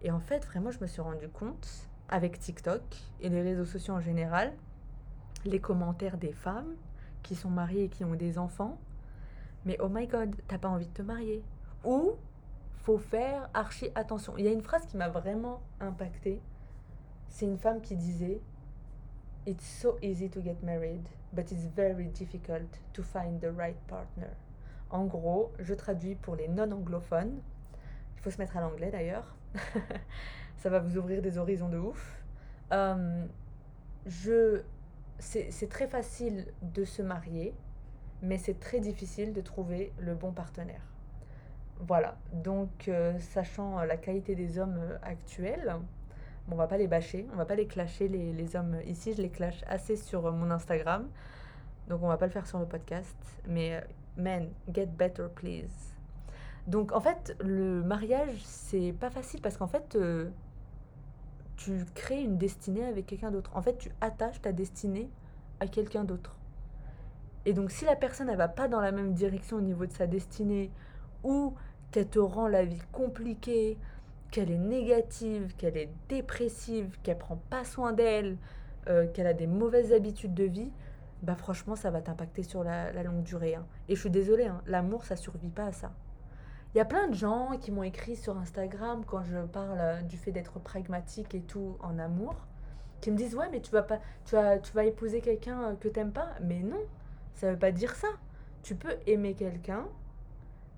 Et 0.03 0.11
en 0.11 0.19
fait, 0.19 0.45
vraiment, 0.45 0.71
je 0.71 0.79
me 0.81 0.87
suis 0.87 1.01
rendu 1.01 1.27
compte 1.29 1.67
avec 2.09 2.39
TikTok 2.39 2.81
et 3.21 3.29
les 3.29 3.41
réseaux 3.41 3.65
sociaux 3.65 3.93
en 3.95 4.01
général, 4.01 4.53
les 5.44 5.60
commentaires 5.60 6.16
des 6.16 6.32
femmes 6.32 6.74
qui 7.22 7.34
sont 7.34 7.50
mariées 7.50 7.84
et 7.84 7.88
qui 7.88 8.04
ont 8.04 8.14
des 8.14 8.38
enfants, 8.38 8.78
mais 9.64 9.76
oh 9.80 9.88
my 9.88 10.06
god, 10.06 10.34
t'as 10.48 10.58
pas 10.58 10.68
envie 10.68 10.86
de 10.86 10.92
te 10.92 11.02
marier 11.02 11.42
ou 11.84 12.16
faut 12.76 12.98
faire 12.98 13.48
archi 13.54 13.88
attention. 13.94 14.34
Il 14.36 14.44
y 14.44 14.48
a 14.48 14.52
une 14.52 14.62
phrase 14.62 14.86
qui 14.86 14.96
m'a 14.96 15.08
vraiment 15.08 15.62
impactée. 15.80 16.40
C'est 17.28 17.46
une 17.46 17.58
femme 17.58 17.80
qui 17.80 17.96
disait 17.96 18.40
It's 19.46 19.64
so 19.64 19.98
easy 20.02 20.30
to 20.30 20.42
get 20.42 20.56
married, 20.62 21.06
but 21.32 21.50
it's 21.50 21.66
very 21.74 22.08
difficult 22.08 22.80
to 22.92 23.02
find 23.02 23.40
the 23.40 23.50
right 23.56 23.76
partner. 23.88 24.30
En 24.90 25.04
gros, 25.06 25.52
je 25.58 25.74
traduis 25.74 26.14
pour 26.14 26.36
les 26.36 26.48
non-anglophones. 26.48 27.40
Il 28.16 28.20
faut 28.22 28.30
se 28.30 28.38
mettre 28.38 28.56
à 28.56 28.60
l'anglais 28.60 28.90
d'ailleurs. 28.90 29.34
Ça 30.56 30.70
va 30.70 30.78
vous 30.78 30.96
ouvrir 30.96 31.20
des 31.20 31.36
horizons 31.36 31.68
de 31.68 31.78
ouf. 31.78 32.22
Euh, 32.72 33.26
je, 34.06 34.62
c'est 35.18 35.68
très 35.68 35.86
facile 35.86 36.46
de 36.62 36.84
se 36.84 37.02
marier, 37.02 37.54
mais 38.22 38.38
c'est 38.38 38.58
très 38.58 38.80
difficile 38.80 39.32
de 39.32 39.40
trouver 39.40 39.92
le 39.98 40.14
bon 40.14 40.32
partenaire. 40.32 40.82
Voilà, 41.80 42.16
donc 42.32 42.88
euh, 42.88 43.18
sachant 43.18 43.78
euh, 43.78 43.84
la 43.84 43.96
qualité 43.96 44.34
des 44.34 44.58
hommes 44.58 44.78
euh, 44.78 44.96
actuels, 45.02 45.76
on 46.50 46.54
va 46.54 46.66
pas 46.66 46.78
les 46.78 46.86
bâcher, 46.86 47.26
on 47.32 47.36
va 47.36 47.44
pas 47.44 47.56
les 47.56 47.66
clasher 47.66 48.08
les, 48.08 48.32
les 48.32 48.56
hommes 48.56 48.78
ici, 48.86 49.12
je 49.12 49.20
les 49.20 49.28
clash 49.28 49.62
assez 49.66 49.96
sur 49.96 50.30
mon 50.32 50.50
Instagram, 50.50 51.08
donc 51.88 52.02
on 52.02 52.08
va 52.08 52.16
pas 52.16 52.26
le 52.26 52.32
faire 52.32 52.46
sur 52.46 52.58
le 52.58 52.66
podcast, 52.66 53.16
mais 53.48 53.84
men, 54.16 54.50
get 54.72 54.86
better 54.86 55.26
please. 55.34 55.94
Donc 56.66 56.92
en 56.92 57.00
fait, 57.00 57.36
le 57.40 57.82
mariage, 57.82 58.40
c'est 58.44 58.94
pas 58.98 59.10
facile 59.10 59.42
parce 59.42 59.56
qu'en 59.56 59.66
fait, 59.66 59.98
tu 61.56 61.84
crées 61.94 62.22
une 62.22 62.38
destinée 62.38 62.84
avec 62.84 63.06
quelqu'un 63.06 63.30
d'autre. 63.30 63.50
En 63.54 63.62
fait, 63.62 63.78
tu 63.78 63.90
attaches 64.00 64.40
ta 64.40 64.52
destinée 64.52 65.08
à 65.60 65.66
quelqu'un 65.66 66.04
d'autre. 66.04 66.36
Et 67.46 67.52
donc 67.52 67.70
si 67.70 67.84
la 67.84 67.96
personne, 67.96 68.28
elle 68.28 68.38
va 68.38 68.48
pas 68.48 68.68
dans 68.68 68.80
la 68.80 68.92
même 68.92 69.12
direction 69.12 69.58
au 69.58 69.60
niveau 69.60 69.86
de 69.86 69.92
sa 69.92 70.06
destinée, 70.06 70.70
ou 71.22 71.54
qu'elle 71.90 72.08
te 72.08 72.18
rend 72.18 72.48
la 72.48 72.64
vie 72.64 72.82
compliquée, 72.92 73.78
qu'elle 74.30 74.50
est 74.50 74.58
négative, 74.58 75.54
qu'elle 75.56 75.76
est 75.76 75.90
dépressive, 76.08 76.98
qu'elle 77.02 77.18
prend 77.18 77.36
pas 77.50 77.64
soin 77.64 77.92
d'elle, 77.92 78.36
euh, 78.88 79.06
qu'elle 79.12 79.26
a 79.26 79.34
des 79.34 79.46
mauvaises 79.46 79.92
habitudes 79.92 80.34
de 80.34 80.44
vie, 80.44 80.72
bah 81.22 81.36
franchement 81.36 81.76
ça 81.76 81.90
va 81.90 82.00
t'impacter 82.02 82.42
sur 82.42 82.64
la, 82.64 82.92
la 82.92 83.02
longue 83.02 83.22
durée. 83.22 83.54
hein. 83.54 83.66
Et 83.88 83.94
je 83.94 84.00
suis 84.00 84.10
désolée, 84.10 84.46
hein, 84.46 84.62
l'amour 84.66 85.04
ça 85.04 85.16
survit 85.16 85.50
pas 85.50 85.66
à 85.66 85.72
ça. 85.72 85.92
Il 86.74 86.78
y 86.78 86.80
a 86.80 86.84
plein 86.84 87.06
de 87.06 87.14
gens 87.14 87.56
qui 87.60 87.70
m'ont 87.70 87.84
écrit 87.84 88.16
sur 88.16 88.36
Instagram 88.36 89.04
quand 89.06 89.22
je 89.22 89.38
parle 89.46 89.78
euh, 89.78 90.02
du 90.02 90.16
fait 90.16 90.32
d'être 90.32 90.58
pragmatique 90.58 91.32
et 91.36 91.40
tout 91.40 91.76
en 91.78 92.00
amour, 92.00 92.34
qui 93.00 93.12
me 93.12 93.16
disent 93.16 93.36
ouais 93.36 93.48
mais 93.52 93.60
tu 93.60 93.70
vas 93.70 93.84
pas, 93.84 94.00
tu 94.24 94.34
vas, 94.34 94.58
tu 94.58 94.72
vas 94.72 94.84
épouser 94.84 95.20
quelqu'un 95.20 95.62
euh, 95.62 95.74
que 95.76 95.86
t'aimes 95.86 96.10
pas, 96.10 96.30
mais 96.42 96.64
non, 96.64 96.80
ça 97.34 97.52
veut 97.52 97.58
pas 97.58 97.70
dire 97.70 97.94
ça. 97.94 98.08
Tu 98.64 98.74
peux 98.74 98.96
aimer 99.06 99.34
quelqu'un, 99.34 99.86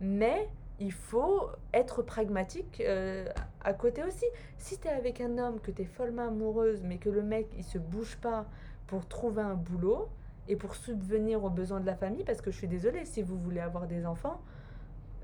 mais 0.02 0.50
il 0.80 0.92
faut 0.92 1.48
être 1.72 2.02
pragmatique 2.02 2.82
euh, 2.84 3.26
à 3.64 3.72
côté 3.72 4.04
aussi. 4.04 4.26
Si 4.58 4.78
tu 4.78 4.88
es 4.88 4.90
avec 4.90 5.22
un 5.22 5.38
homme 5.38 5.60
que 5.60 5.70
tu 5.70 5.80
es 5.80 5.86
follement 5.86 6.26
amoureuse, 6.26 6.82
mais 6.84 6.98
que 6.98 7.08
le 7.08 7.22
mec 7.22 7.48
il 7.56 7.64
se 7.64 7.78
bouge 7.78 8.18
pas 8.18 8.44
pour 8.86 9.08
trouver 9.08 9.40
un 9.40 9.54
boulot 9.54 10.10
et 10.46 10.56
pour 10.56 10.74
subvenir 10.74 11.42
aux 11.42 11.48
besoins 11.48 11.80
de 11.80 11.86
la 11.86 11.96
famille, 11.96 12.24
parce 12.24 12.42
que 12.42 12.50
je 12.50 12.58
suis 12.58 12.68
désolée, 12.68 13.06
si 13.06 13.22
vous 13.22 13.38
voulez 13.38 13.60
avoir 13.60 13.86
des 13.86 14.04
enfants, 14.04 14.42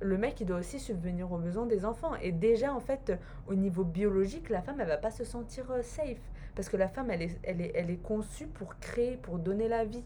le 0.02 0.18
mec 0.18 0.40
il 0.40 0.46
doit 0.46 0.58
aussi 0.58 0.80
subvenir 0.80 1.30
aux 1.32 1.38
besoins 1.38 1.66
des 1.66 1.84
enfants. 1.84 2.14
Et 2.16 2.32
déjà 2.32 2.74
en 2.74 2.80
fait, 2.80 3.12
au 3.46 3.54
niveau 3.54 3.84
biologique, 3.84 4.48
la 4.48 4.62
femme 4.62 4.80
elle 4.80 4.88
va 4.88 4.98
pas 4.98 5.10
se 5.10 5.24
sentir 5.24 5.70
euh, 5.70 5.82
safe, 5.82 6.20
parce 6.54 6.68
que 6.68 6.76
la 6.76 6.88
femme 6.88 7.10
elle 7.10 7.22
est, 7.22 7.38
elle 7.42 7.60
est, 7.60 7.72
elle 7.74 7.90
est 7.90 8.02
conçue 8.02 8.46
pour 8.46 8.78
créer, 8.78 9.16
pour 9.16 9.38
donner 9.38 9.68
la 9.68 9.84
vie. 9.84 10.04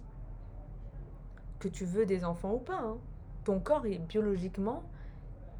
Que 1.58 1.68
tu 1.68 1.84
veux 1.84 2.06
des 2.06 2.24
enfants 2.24 2.54
ou 2.54 2.58
pas, 2.58 2.80
hein. 2.80 2.98
ton 3.44 3.60
corps 3.60 3.86
est 3.86 3.98
biologiquement 3.98 4.82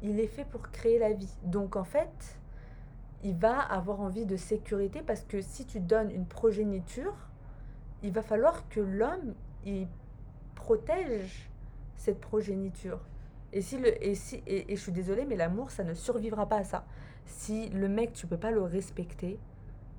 il 0.01 0.19
est 0.19 0.27
fait 0.27 0.45
pour 0.45 0.69
créer 0.71 0.99
la 0.99 1.13
vie. 1.13 1.33
Donc 1.43 1.75
en 1.75 1.83
fait, 1.83 2.39
il 3.23 3.35
va 3.35 3.59
avoir 3.59 4.01
envie 4.01 4.25
de 4.25 4.37
sécurité 4.37 5.01
parce 5.01 5.21
que 5.21 5.41
si 5.41 5.65
tu 5.65 5.79
donnes 5.79 6.11
une 6.11 6.25
progéniture, 6.25 7.15
il 8.03 8.11
va 8.11 8.21
falloir 8.21 8.67
que 8.69 8.79
l'homme 8.79 9.33
il 9.65 9.87
protège 10.55 11.49
cette 11.95 12.19
progéniture. 12.19 12.99
Et 13.57 13.61
si 13.61 13.79
le 13.79 14.05
et 14.05 14.13
si 14.13 14.35
et, 14.45 14.71
et 14.71 14.75
je 14.75 14.81
suis 14.81 14.91
désolée 14.91 15.25
mais 15.25 15.35
l'amour 15.35 15.71
ça 15.71 15.83
ne 15.83 15.95
survivra 15.95 16.47
pas 16.47 16.57
à 16.57 16.63
ça. 16.63 16.85
Si 17.25 17.69
le 17.69 17.87
mec 17.89 18.13
tu 18.13 18.27
peux 18.27 18.37
pas 18.37 18.51
le 18.51 18.61
respecter, 18.61 19.39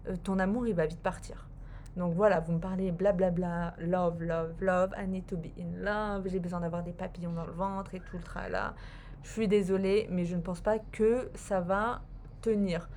euh, 0.07 0.15
ton 0.23 0.39
amour 0.39 0.69
il 0.69 0.75
va 0.75 0.87
vite 0.87 1.01
partir. 1.01 1.49
Donc 1.97 2.15
voilà, 2.15 2.39
vous 2.39 2.53
me 2.53 2.61
parlez 2.61 2.93
blablabla, 2.93 3.75
love, 3.81 4.23
love, 4.23 4.55
love, 4.61 4.95
I 4.97 5.09
need 5.09 5.27
to 5.27 5.37
be 5.37 5.49
in 5.59 5.83
love, 5.83 6.29
j'ai 6.29 6.39
besoin 6.39 6.61
d'avoir 6.61 6.85
des 6.85 6.93
papillons 6.93 7.33
dans 7.33 7.47
le 7.47 7.53
ventre 7.53 7.97
et 7.97 7.99
tout 7.99 8.19
le 8.19 8.23
tralala. 8.23 8.77
Je 9.25 9.31
suis 9.31 9.49
désolée, 9.49 10.07
mais 10.09 10.25
je 10.25 10.37
ne 10.37 10.41
pense 10.41 10.61
pas 10.61 10.79
que 10.79 11.29
ça 11.35 11.61
va 11.61 12.03
tenir. 12.41 12.89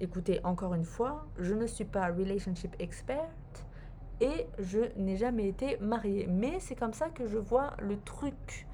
Écoutez, 0.00 0.40
encore 0.42 0.74
une 0.74 0.84
fois, 0.84 1.28
je 1.38 1.54
ne 1.54 1.68
suis 1.68 1.84
pas 1.84 2.08
relationship 2.08 2.74
expert 2.80 3.30
et 4.20 4.48
je 4.58 4.80
n'ai 4.96 5.16
jamais 5.16 5.46
été 5.46 5.76
mariée. 5.78 6.26
Mais 6.28 6.58
c'est 6.58 6.74
comme 6.74 6.94
ça 6.94 7.10
que 7.10 7.28
je 7.28 7.38
vois 7.38 7.74
le 7.78 7.96
truc. 8.00 8.66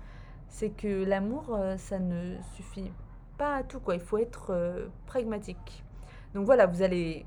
C'est 0.50 0.70
que 0.70 1.04
l'amour, 1.04 1.54
euh, 1.54 1.76
ça 1.78 1.98
ne 1.98 2.34
suffit 2.54 2.92
pas 3.38 3.56
à 3.56 3.62
tout, 3.62 3.80
quoi. 3.80 3.94
Il 3.94 4.00
faut 4.00 4.18
être 4.18 4.50
euh, 4.50 4.88
pragmatique. 5.06 5.84
Donc 6.34 6.44
voilà, 6.44 6.66
vous 6.66 6.82
allez 6.82 7.24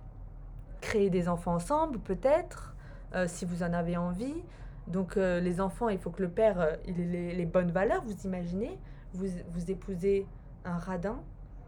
créer 0.81 1.09
des 1.09 1.27
enfants 1.29 1.55
ensemble, 1.55 1.99
peut-être, 1.99 2.75
euh, 3.15 3.25
si 3.27 3.45
vous 3.45 3.63
en 3.63 3.73
avez 3.73 3.97
envie. 3.97 4.43
Donc 4.87 5.15
les 5.15 5.61
enfants, 5.61 5.87
il 5.87 5.97
faut 5.97 6.09
que 6.09 6.21
le 6.21 6.29
père, 6.29 6.77
il 6.85 6.99
ait 6.99 7.05
les, 7.05 7.33
les 7.33 7.45
bonnes 7.45 7.71
valeurs, 7.71 8.03
vous 8.03 8.25
imaginez. 8.25 8.77
Vous, 9.13 9.27
vous 9.47 9.71
épousez 9.71 10.27
un 10.65 10.77
radin 10.77 11.21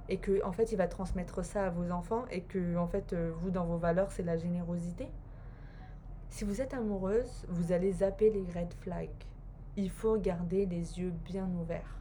et 0.10 0.18
que 0.18 0.44
en 0.44 0.52
fait, 0.52 0.74
il 0.74 0.76
va 0.76 0.90
transmettre 0.90 1.46
ça 1.46 1.68
à 1.68 1.70
vos 1.70 1.92
enfants 1.92 2.26
et 2.30 2.42
que 2.42 2.76
en 2.76 2.88
fait, 2.88 3.16
vous, 3.40 3.52
dans 3.52 3.64
vos 3.64 3.78
valeurs, 3.78 4.12
c'est 4.12 4.24
la 4.24 4.36
générosité. 4.36 5.08
Si 6.30 6.44
vous 6.44 6.60
êtes 6.60 6.74
amoureuse, 6.74 7.46
vous 7.48 7.72
allez 7.72 7.94
zapper 7.94 8.30
les 8.32 8.44
red 8.52 8.74
flags. 8.82 9.10
Il 9.78 9.90
faut 9.90 10.18
garder 10.18 10.66
les 10.66 11.00
yeux 11.00 11.12
bien 11.26 11.48
ouverts. 11.62 12.00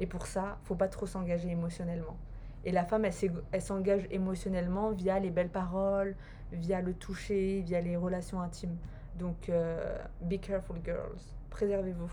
Et 0.00 0.06
pour 0.06 0.26
ça, 0.26 0.58
faut 0.64 0.74
pas 0.74 0.88
trop 0.88 1.06
s'engager 1.06 1.50
émotionnellement. 1.50 2.16
Et 2.64 2.72
la 2.72 2.84
femme, 2.84 3.04
elle, 3.04 3.62
s'engage 3.62 4.06
émotionnellement 4.10 4.90
via 4.90 5.18
les 5.18 5.30
belles 5.30 5.50
paroles, 5.50 6.16
via 6.52 6.80
le 6.80 6.94
toucher, 6.94 7.60
via 7.60 7.80
les 7.80 7.96
relations 7.96 8.40
intimes. 8.40 8.76
Donc, 9.18 9.48
euh, 9.48 9.98
be 10.22 10.40
careful, 10.40 10.76
girls. 10.84 11.20
Préservez-vous. 11.50 12.10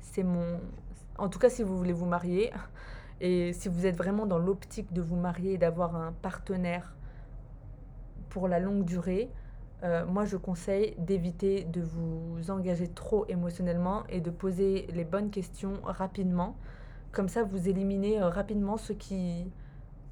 C'est 0.00 0.22
mon. 0.22 0.60
En 1.18 1.28
tout 1.28 1.38
cas, 1.38 1.50
si 1.50 1.62
vous 1.62 1.76
voulez 1.76 1.92
vous 1.92 2.06
marier, 2.06 2.50
et 3.20 3.52
si 3.52 3.68
vous 3.68 3.86
êtes 3.86 3.96
vraiment 3.96 4.26
dans 4.26 4.38
l'optique 4.38 4.92
de 4.92 5.02
vous 5.02 5.16
marier 5.16 5.52
et 5.52 5.58
d'avoir 5.58 5.94
un 5.96 6.12
partenaire 6.12 6.94
pour 8.30 8.48
la 8.48 8.58
longue 8.58 8.84
durée, 8.84 9.30
euh, 9.84 10.06
moi 10.06 10.24
je 10.24 10.36
conseille 10.36 10.94
d'éviter 10.98 11.64
de 11.64 11.80
vous 11.80 12.50
engager 12.50 12.86
trop 12.86 13.26
émotionnellement 13.28 14.04
et 14.08 14.20
de 14.20 14.30
poser 14.30 14.86
les 14.92 15.04
bonnes 15.04 15.30
questions 15.30 15.74
rapidement. 15.82 16.56
Comme 17.10 17.28
ça, 17.28 17.42
vous 17.42 17.68
éliminez 17.68 18.20
euh, 18.20 18.28
rapidement 18.28 18.76
ceux 18.76 18.94
qui, 18.94 19.50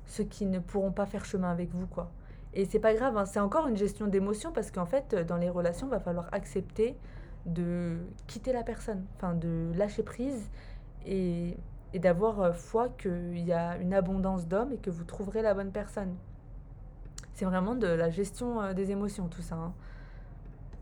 ceux 0.06 0.24
qui 0.24 0.46
ne 0.46 0.58
pourront 0.58 0.92
pas 0.92 1.06
faire 1.06 1.24
chemin 1.24 1.50
avec 1.50 1.70
vous, 1.72 1.86
quoi. 1.86 2.10
Et 2.52 2.64
c'est 2.64 2.80
pas 2.80 2.94
grave, 2.94 3.16
hein, 3.16 3.26
c'est 3.26 3.38
encore 3.38 3.68
une 3.68 3.76
gestion 3.76 4.08
d'émotion 4.08 4.50
parce 4.50 4.72
qu'en 4.72 4.86
fait, 4.86 5.14
euh, 5.14 5.24
dans 5.24 5.36
les 5.36 5.48
relations, 5.48 5.86
il 5.86 5.90
va 5.90 6.00
falloir 6.00 6.28
accepter 6.32 6.96
de 7.46 7.96
quitter 8.26 8.52
la 8.52 8.64
personne, 8.64 9.04
enfin 9.16 9.34
de 9.34 9.70
lâcher 9.76 10.02
prise 10.02 10.50
et, 11.06 11.56
d'avoir 11.94 12.54
foi 12.54 12.88
qu'il 12.88 13.38
y 13.38 13.52
a 13.52 13.76
une 13.78 13.94
abondance 13.94 14.46
d'hommes 14.46 14.72
et 14.72 14.78
que 14.78 14.90
vous 14.90 15.04
trouverez 15.04 15.42
la 15.42 15.54
bonne 15.54 15.72
personne. 15.72 16.14
C'est 17.40 17.46
vraiment 17.46 17.74
de 17.74 17.86
la 17.86 18.10
gestion 18.10 18.60
euh, 18.60 18.74
des 18.74 18.90
émotions, 18.90 19.26
tout 19.28 19.40
ça. 19.40 19.54
hein. 19.54 19.72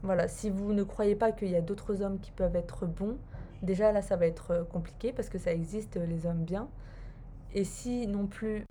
Voilà, 0.02 0.26
si 0.26 0.50
vous 0.50 0.72
ne 0.72 0.82
croyez 0.82 1.14
pas 1.14 1.30
qu'il 1.30 1.50
y 1.50 1.54
a 1.54 1.60
d'autres 1.60 2.02
hommes 2.02 2.18
qui 2.18 2.32
peuvent 2.32 2.56
être 2.56 2.84
bons, 2.84 3.16
déjà 3.62 3.92
là, 3.92 4.02
ça 4.02 4.16
va 4.16 4.26
être 4.26 4.50
euh, 4.50 4.64
compliqué 4.64 5.12
parce 5.12 5.28
que 5.28 5.38
ça 5.38 5.52
existe, 5.52 5.98
euh, 5.98 6.06
les 6.06 6.26
hommes 6.26 6.42
bien. 6.42 6.68
Et 7.54 7.62
si 7.62 8.08
non 8.08 8.26
plus 8.26 8.64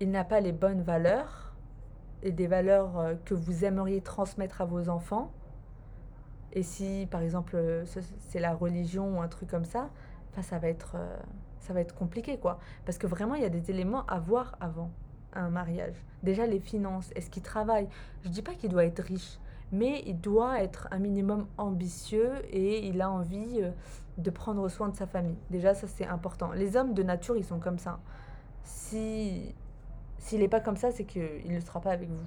il 0.00 0.10
n'a 0.10 0.24
pas 0.24 0.40
les 0.40 0.50
bonnes 0.50 0.82
valeurs 0.82 1.54
et 2.24 2.32
des 2.32 2.48
valeurs 2.48 3.14
que 3.24 3.34
vous 3.34 3.64
aimeriez 3.64 4.00
transmettre 4.00 4.60
à 4.60 4.64
vos 4.64 4.88
enfants, 4.88 5.30
et 6.52 6.64
si 6.64 7.06
par 7.12 7.20
exemple 7.22 7.56
ce- 7.86 8.00
c'est 8.28 8.40
la 8.40 8.54
religion 8.54 9.16
ou 9.18 9.22
un 9.22 9.28
truc 9.28 9.48
comme 9.50 9.64
ça, 9.64 9.88
enfin, 10.32 10.42
ça 10.42 10.58
va 10.58 10.68
être 10.68 10.96
ça 11.60 11.72
va 11.72 11.80
être 11.80 11.94
compliqué 11.94 12.38
quoi. 12.38 12.58
Parce 12.84 12.98
que 12.98 13.06
vraiment 13.06 13.36
il 13.36 13.42
y 13.42 13.46
a 13.46 13.50
des 13.50 13.70
éléments 13.70 14.04
à 14.06 14.18
voir 14.18 14.56
avant 14.60 14.90
un 15.34 15.50
mariage. 15.50 15.94
Déjà 16.22 16.46
les 16.46 16.60
finances, 16.60 17.10
est-ce 17.14 17.30
qu'il 17.30 17.42
travaille? 17.42 17.88
Je 18.22 18.28
dis 18.28 18.42
pas 18.42 18.54
qu'il 18.54 18.70
doit 18.70 18.84
être 18.84 19.02
riche, 19.02 19.38
mais 19.72 20.02
il 20.06 20.20
doit 20.20 20.62
être 20.62 20.88
un 20.90 20.98
minimum 20.98 21.46
ambitieux 21.58 22.32
et 22.50 22.86
il 22.86 23.00
a 23.02 23.10
envie 23.10 23.60
euh, 23.62 23.70
de 24.18 24.30
prendre 24.30 24.68
soin 24.68 24.88
de 24.88 24.96
sa 24.96 25.06
famille. 25.06 25.38
Déjà 25.50 25.74
ça 25.74 25.86
c'est 25.86 26.06
important. 26.06 26.52
Les 26.52 26.76
hommes 26.76 26.94
de 26.94 27.02
nature 27.02 27.36
ils 27.36 27.44
sont 27.44 27.58
comme 27.58 27.78
ça. 27.78 28.00
Si 28.62 29.54
s'il 30.24 30.40
n'est 30.40 30.48
pas 30.48 30.60
comme 30.60 30.78
ça, 30.78 30.90
c'est 30.90 31.04
qu'il 31.04 31.52
ne 31.52 31.60
sera 31.60 31.82
pas 31.82 31.90
avec 31.90 32.08
vous. 32.08 32.26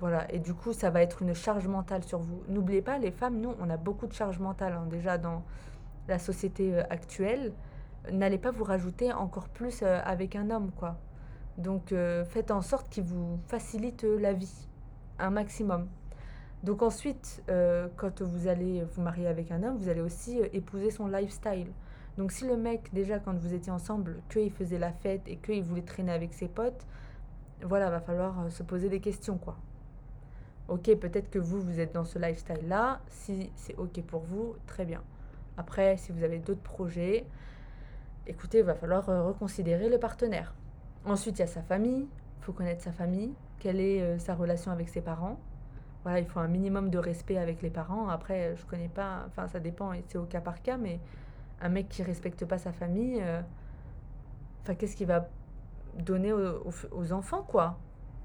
Voilà, 0.00 0.30
et 0.32 0.40
du 0.40 0.54
coup, 0.54 0.72
ça 0.72 0.90
va 0.90 1.02
être 1.02 1.22
une 1.22 1.34
charge 1.34 1.68
mentale 1.68 2.02
sur 2.02 2.18
vous. 2.18 2.42
N'oubliez 2.48 2.82
pas, 2.82 2.98
les 2.98 3.12
femmes, 3.12 3.40
nous, 3.40 3.54
on 3.60 3.70
a 3.70 3.76
beaucoup 3.76 4.08
de 4.08 4.12
charge 4.12 4.40
mentale 4.40 4.72
hein, 4.72 4.86
déjà 4.90 5.16
dans 5.16 5.44
la 6.08 6.18
société 6.18 6.74
euh, 6.74 6.82
actuelle. 6.90 7.52
N'allez 8.10 8.38
pas 8.38 8.50
vous 8.50 8.64
rajouter 8.64 9.12
encore 9.12 9.48
plus 9.48 9.82
euh, 9.82 10.00
avec 10.04 10.34
un 10.34 10.50
homme, 10.50 10.72
quoi. 10.72 10.96
Donc, 11.58 11.92
euh, 11.92 12.24
faites 12.24 12.50
en 12.50 12.62
sorte 12.62 12.88
qu'il 12.90 13.04
vous 13.04 13.38
facilite 13.48 14.04
euh, 14.04 14.18
la 14.18 14.32
vie, 14.32 14.68
un 15.18 15.30
maximum. 15.30 15.88
Donc 16.62 16.82
ensuite, 16.82 17.42
euh, 17.48 17.88
quand 17.96 18.22
vous 18.22 18.48
allez 18.48 18.82
vous 18.82 19.02
marier 19.02 19.26
avec 19.26 19.50
un 19.52 19.62
homme, 19.62 19.76
vous 19.76 19.88
allez 19.88 20.00
aussi 20.00 20.38
épouser 20.52 20.90
son 20.90 21.06
lifestyle. 21.06 21.68
Donc 22.18 22.32
si 22.32 22.46
le 22.46 22.56
mec, 22.56 22.92
déjà 22.92 23.18
quand 23.18 23.34
vous 23.34 23.54
étiez 23.54 23.70
ensemble, 23.70 24.16
qu'il 24.30 24.50
faisait 24.50 24.78
la 24.78 24.90
fête 24.92 25.28
et 25.28 25.36
qu'il 25.36 25.62
voulait 25.62 25.82
traîner 25.82 26.12
avec 26.12 26.32
ses 26.32 26.48
potes, 26.48 26.86
voilà, 27.62 27.90
va 27.90 28.00
falloir 28.00 28.50
se 28.50 28.62
poser 28.62 28.88
des 28.88 29.00
questions, 29.00 29.38
quoi. 29.38 29.56
Ok, 30.68 30.92
peut-être 30.96 31.30
que 31.30 31.38
vous, 31.38 31.60
vous 31.60 31.78
êtes 31.78 31.94
dans 31.94 32.04
ce 32.04 32.18
lifestyle-là. 32.18 33.00
Si 33.08 33.50
c'est 33.54 33.76
ok 33.76 34.02
pour 34.02 34.22
vous, 34.22 34.56
très 34.66 34.84
bien. 34.84 35.02
Après, 35.56 35.96
si 35.96 36.10
vous 36.10 36.24
avez 36.24 36.38
d'autres 36.38 36.62
projets, 36.62 37.26
écoutez, 38.26 38.62
va 38.62 38.74
falloir 38.74 39.06
reconsidérer 39.06 39.88
le 39.88 39.98
partenaire. 39.98 40.54
Ensuite, 41.06 41.38
il 41.38 41.40
y 41.40 41.44
a 41.44 41.46
sa 41.46 41.62
famille. 41.62 42.08
Il 42.40 42.44
faut 42.44 42.52
connaître 42.52 42.82
sa 42.82 42.92
famille. 42.92 43.32
Quelle 43.60 43.80
est 43.80 44.02
euh, 44.02 44.18
sa 44.18 44.34
relation 44.34 44.72
avec 44.72 44.88
ses 44.88 45.00
parents 45.00 45.38
Voilà, 46.02 46.18
il 46.18 46.26
faut 46.26 46.40
un 46.40 46.48
minimum 46.48 46.90
de 46.90 46.98
respect 46.98 47.38
avec 47.38 47.62
les 47.62 47.70
parents. 47.70 48.08
Après, 48.08 48.54
je 48.56 48.64
connais 48.66 48.88
pas, 48.88 49.24
enfin, 49.28 49.48
ça 49.48 49.60
dépend, 49.60 49.92
c'est 50.08 50.18
au 50.18 50.24
cas 50.24 50.40
par 50.40 50.62
cas, 50.62 50.76
mais 50.76 51.00
un 51.60 51.68
mec 51.68 51.88
qui 51.88 52.02
respecte 52.02 52.44
pas 52.44 52.58
sa 52.58 52.72
famille, 52.72 53.20
euh, 53.22 53.40
enfin, 54.62 54.74
qu'est-ce 54.74 54.96
qu'il 54.96 55.06
va 55.06 55.28
donner 55.98 56.32
aux, 56.32 57.12
enfants, 57.12 57.42
quoi? 57.42 57.78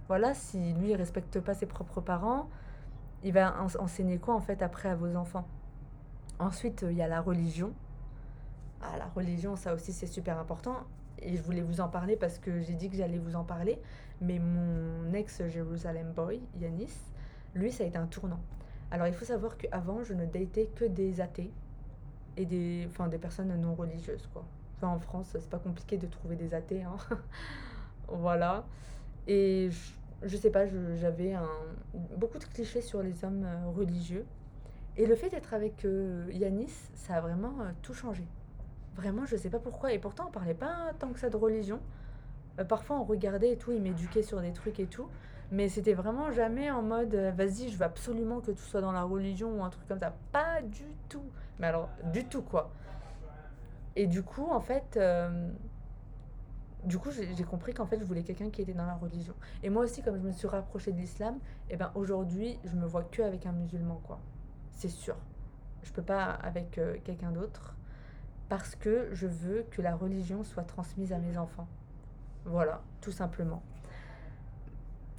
Voilà, 0.07 0.33
si 0.33 0.73
lui, 0.73 0.89
il 0.91 0.95
respecte 0.95 1.39
pas 1.39 1.53
ses 1.53 1.65
propres 1.67 2.01
parents, 2.01 2.49
il 3.23 3.33
va 3.33 3.55
ens- 3.61 3.77
enseigner 3.79 4.17
quoi, 4.17 4.35
en 4.35 4.41
fait, 4.41 4.61
après 4.61 4.89
à 4.89 4.95
vos 4.95 5.15
enfants? 5.15 5.47
Ensuite, 6.39 6.83
euh, 6.83 6.91
il 6.91 6.97
y 6.97 7.01
a 7.01 7.07
la 7.07 7.21
religion. 7.21 7.71
Ah, 8.81 8.97
la 8.97 9.05
religion, 9.15 9.55
ça 9.55 9.73
aussi, 9.73 9.93
c'est 9.93 10.07
super 10.07 10.39
important. 10.39 10.77
Et 11.21 11.35
je 11.35 11.41
voulais 11.41 11.61
vous 11.61 11.81
en 11.81 11.89
parler 11.89 12.15
parce 12.15 12.39
que 12.39 12.61
j'ai 12.61 12.73
dit 12.73 12.89
que 12.89 12.95
j'allais 12.95 13.17
vous 13.17 13.35
en 13.35 13.43
parler. 13.43 13.79
Mais 14.21 14.39
mon 14.39 15.13
ex-Jérusalem 15.13 16.13
boy, 16.15 16.41
Yanis, 16.59 16.93
lui, 17.55 17.71
ça 17.71 17.83
a 17.83 17.87
été 17.87 17.97
un 17.97 18.07
tournant. 18.07 18.39
Alors, 18.91 19.07
il 19.07 19.13
faut 19.13 19.25
savoir 19.25 19.57
qu'avant, 19.57 20.03
je 20.03 20.13
ne 20.13 20.25
datais 20.25 20.67
que 20.75 20.85
des 20.85 21.21
athées 21.21 21.51
et 22.37 22.45
des, 22.45 22.85
enfin, 22.87 23.07
des 23.07 23.17
personnes 23.17 23.55
non 23.59 23.73
religieuses, 23.73 24.27
quoi. 24.33 24.43
Enfin, 24.77 24.89
en 24.89 24.99
France, 24.99 25.27
c'est 25.31 25.49
pas 25.49 25.59
compliqué 25.59 25.97
de 25.97 26.07
trouver 26.07 26.35
des 26.35 26.53
athées, 26.53 26.83
hein. 26.83 26.97
voilà. 28.07 28.65
Et 29.27 29.69
je, 29.71 29.93
je 30.23 30.37
sais 30.37 30.49
pas, 30.49 30.65
j'avais 30.95 31.35
beaucoup 32.17 32.37
de 32.37 32.45
clichés 32.45 32.81
sur 32.81 33.01
les 33.01 33.23
hommes 33.23 33.43
euh, 33.43 33.69
religieux. 33.75 34.25
Et 34.97 35.05
le 35.05 35.15
fait 35.15 35.29
d'être 35.29 35.53
avec 35.53 35.85
euh, 35.85 36.27
Yanis, 36.31 36.73
ça 36.93 37.15
a 37.15 37.21
vraiment 37.21 37.61
euh, 37.61 37.71
tout 37.81 37.93
changé. 37.93 38.23
Vraiment, 38.95 39.25
je 39.25 39.35
sais 39.37 39.49
pas 39.49 39.59
pourquoi. 39.59 39.93
Et 39.93 39.99
pourtant, 39.99 40.25
on 40.27 40.31
parlait 40.31 40.53
pas 40.53 40.91
tant 40.99 41.11
que 41.13 41.19
ça 41.19 41.29
de 41.29 41.37
religion. 41.37 41.79
Euh, 42.59 42.65
parfois, 42.65 42.97
on 42.97 43.03
regardait 43.03 43.53
et 43.53 43.57
tout, 43.57 43.71
il 43.71 43.81
m'éduquait 43.81 44.23
sur 44.23 44.41
des 44.41 44.51
trucs 44.51 44.79
et 44.79 44.87
tout. 44.87 45.07
Mais 45.51 45.67
c'était 45.67 45.93
vraiment 45.93 46.31
jamais 46.31 46.71
en 46.71 46.81
mode 46.81 47.13
euh, 47.13 47.31
vas-y, 47.31 47.69
je 47.69 47.77
veux 47.77 47.83
absolument 47.83 48.39
que 48.39 48.51
tu 48.51 48.63
sois 48.63 48.81
dans 48.81 48.93
la 48.93 49.03
religion 49.03 49.59
ou 49.59 49.63
un 49.63 49.69
truc 49.69 49.87
comme 49.87 49.99
ça. 49.99 50.13
Pas 50.31 50.61
du 50.61 50.85
tout. 51.09 51.23
Mais 51.59 51.67
alors, 51.67 51.89
du 52.13 52.25
tout 52.25 52.41
quoi. 52.41 52.71
Et 53.95 54.07
du 54.07 54.23
coup, 54.23 54.47
en 54.49 54.61
fait, 54.61 54.95
euh, 54.95 55.49
du 56.85 56.97
coup, 56.97 57.11
j'ai 57.11 57.43
compris 57.43 57.73
qu'en 57.73 57.85
fait, 57.85 57.99
je 57.99 58.05
voulais 58.05 58.23
quelqu'un 58.23 58.49
qui 58.49 58.61
était 58.61 58.73
dans 58.73 58.85
la 58.85 58.95
religion. 58.95 59.33
Et 59.61 59.69
moi 59.69 59.83
aussi, 59.83 60.01
comme 60.01 60.17
je 60.17 60.23
me 60.23 60.31
suis 60.31 60.47
rapprochée 60.47 60.93
de 60.93 60.97
l'islam, 60.97 61.37
et 61.69 61.75
ben 61.75 61.91
aujourd'hui, 61.95 62.57
je 62.63 62.75
me 62.75 62.85
vois 62.85 63.03
que 63.03 63.21
avec 63.21 63.45
un 63.45 63.51
musulman 63.51 64.01
quoi. 64.05 64.19
C'est 64.71 64.89
sûr. 64.89 65.17
Je 65.83 65.91
peux 65.91 66.01
pas 66.01 66.23
avec 66.23 66.79
quelqu'un 67.03 67.31
d'autre 67.31 67.75
parce 68.51 68.75
que 68.75 69.07
je 69.13 69.27
veux 69.27 69.63
que 69.71 69.81
la 69.81 69.95
religion 69.95 70.43
soit 70.43 70.63
transmise 70.63 71.13
à 71.13 71.19
mes 71.19 71.37
enfants. 71.37 71.69
Voilà, 72.43 72.81
tout 72.99 73.13
simplement. 73.13 73.63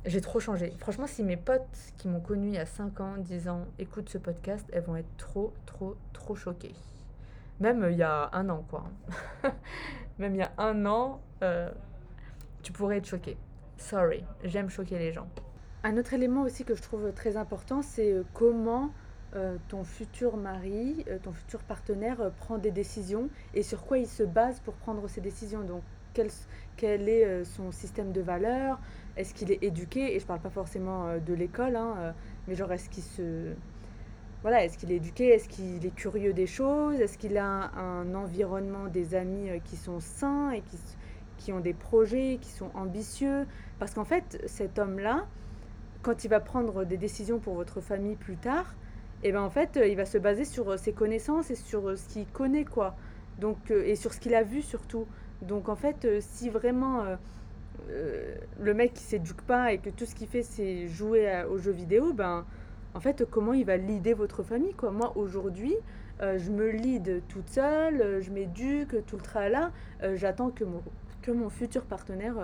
J'ai 0.05 0.21
trop 0.21 0.39
changé. 0.39 0.75
Franchement, 0.79 1.07
si 1.07 1.23
mes 1.23 1.39
potes 1.39 1.95
qui 1.97 2.09
m'ont 2.09 2.21
connu 2.21 2.49
il 2.49 2.55
y 2.57 2.59
a 2.59 2.67
5 2.67 3.01
ans, 3.01 3.17
10 3.17 3.49
ans, 3.49 3.65
écoutent 3.79 4.11
ce 4.11 4.19
podcast, 4.19 4.69
elles 4.71 4.83
vont 4.83 4.97
être 4.97 5.17
trop, 5.17 5.55
trop, 5.65 5.97
trop 6.13 6.35
choquées. 6.35 6.75
Même 7.59 7.85
euh, 7.85 7.93
il 7.93 7.97
y 7.97 8.03
a 8.03 8.29
un 8.35 8.51
an, 8.51 8.67
quoi. 8.69 8.85
Même 10.19 10.35
il 10.35 10.41
y 10.41 10.43
a 10.43 10.53
un 10.59 10.85
an, 10.85 11.23
euh, 11.43 11.71
tu 12.63 12.71
pourrais 12.73 12.99
être 12.99 13.07
choqué. 13.07 13.39
Sorry, 13.79 14.23
j'aime 14.45 14.69
choquer 14.69 14.99
les 14.99 15.11
gens. 15.11 15.29
Un 15.85 15.97
autre 15.97 16.13
élément 16.13 16.43
aussi 16.43 16.67
que 16.67 16.75
je 16.75 16.83
trouve 16.83 17.11
très 17.15 17.39
important, 17.39 17.81
c'est 17.81 18.13
euh, 18.13 18.25
comment 18.35 18.91
euh, 19.35 19.57
ton 19.69 19.83
futur 19.83 20.37
mari, 20.37 21.07
euh, 21.09 21.19
ton 21.23 21.33
futur 21.33 21.61
partenaire 21.61 22.21
euh, 22.21 22.29
prend 22.29 22.59
des 22.59 22.71
décisions 22.71 23.31
et 23.55 23.63
sur 23.63 23.83
quoi 23.85 23.97
il 23.97 24.07
se 24.07 24.23
base 24.23 24.61
pour 24.61 24.75
prendre 24.75 25.09
ces 25.09 25.23
décisions. 25.23 25.63
Donc, 25.63 25.83
quel, 26.13 26.29
quel 26.77 27.09
est 27.09 27.43
son 27.45 27.73
système 27.73 28.13
de 28.13 28.21
valeurs? 28.21 28.79
Est-ce 29.17 29.33
qu'il 29.33 29.51
est 29.51 29.63
éduqué? 29.63 30.15
Et 30.15 30.21
je 30.21 30.27
parle 30.27 30.41
pas 30.41 30.51
forcément 30.51 31.17
de 31.17 31.33
l'école, 31.33 31.75
hein, 31.75 32.13
mais 32.47 32.55
genre, 32.55 32.71
est-ce 32.71 32.91
qu'il 32.91 33.03
se. 33.03 33.55
voilà, 34.43 34.63
est-ce 34.63 34.77
qu'il 34.77 34.93
est 34.93 34.97
éduqué, 34.97 35.29
est-ce 35.29 35.49
qu'il 35.49 35.87
est 35.87 35.95
curieux 35.95 36.35
des 36.35 36.47
choses, 36.47 37.01
est-ce 37.01 37.17
qu'il 37.17 37.39
a 37.39 37.47
un, 37.47 37.71
un 37.79 38.15
environnement, 38.15 38.89
des 38.89 39.15
amis 39.15 39.49
qui 39.65 39.77
sont 39.77 40.01
sains 40.01 40.51
et 40.51 40.61
qui, 40.61 40.77
qui 41.39 41.51
ont 41.55 41.61
des 41.61 41.73
projets, 41.73 42.37
qui 42.43 42.51
sont 42.51 42.71
ambitieux? 42.75 43.47
Parce 43.79 43.95
qu'en 43.95 44.05
fait, 44.05 44.43
cet 44.45 44.79
homme-là, 44.79 45.25
quand 46.03 46.25
il 46.25 46.29
va 46.29 46.41
prendre 46.41 46.85
des 46.85 46.99
décisions 46.99 47.39
pour 47.39 47.55
votre 47.55 47.81
famille 47.81 48.17
plus 48.17 48.37
tard, 48.37 48.75
et 49.23 49.33
ben 49.33 49.43
en 49.43 49.51
fait, 49.51 49.77
euh, 49.77 49.87
il 49.87 49.97
va 49.97 50.05
se 50.05 50.19
baser 50.19 50.45
sur 50.45 50.71
euh, 50.71 50.77
ses 50.77 50.93
connaissances 50.93 51.51
et 51.51 51.55
sur 51.55 51.89
euh, 51.89 51.97
ce 51.97 52.09
qu'il 52.09 52.27
connaît, 52.27 52.65
quoi. 52.65 52.97
Donc, 53.39 53.71
et 53.71 53.97
sur 53.97 54.13
ce 54.13 54.21
qu'il 54.21 54.35
a 54.35 54.43
vu 54.43 54.63
surtout. 54.63 55.07
Donc 55.41 55.69
en 55.69 55.75
fait, 55.77 56.07
si 56.21 56.51
vraiment 56.51 57.05
le 58.61 58.75
mec 58.75 58.93
qui 58.95 59.03
s'éduque 59.03 59.41
pas 59.43 59.73
et 59.73 59.79
que 59.79 59.91
tout 59.91 60.05
ce 60.05 60.15
qu'il 60.15 60.29
fait 60.29 60.43
c'est 60.43 60.87
jouer 60.87 61.43
aux 61.51 61.59
jeux 61.59 61.73
vidéo, 61.73 62.13
ben 62.13 62.45
en 62.95 63.01
fait 63.01 63.25
comment 63.25 63.55
il 63.55 63.65
va 63.65 63.77
leader 63.79 64.17
votre 64.17 64.43
famille 64.43 64.75
quoi? 64.75 64.93
Moi 64.93 65.17
aujourd'hui, 65.17 65.75
je 66.21 66.51
me 66.51 66.71
lead 66.71 67.23
toute 67.29 67.49
seule, 67.49 68.21
je 68.21 68.31
m'éduque, 68.31 69.05
tout 69.07 69.17
le 69.17 69.23
tralala. 69.23 69.73
Euh, 70.03 70.15
j'attends 70.15 70.51
que 70.51 70.63
mon 70.63 70.83
que 71.23 71.31
mon 71.33 71.49
futur 71.49 71.85
partenaire 71.85 72.35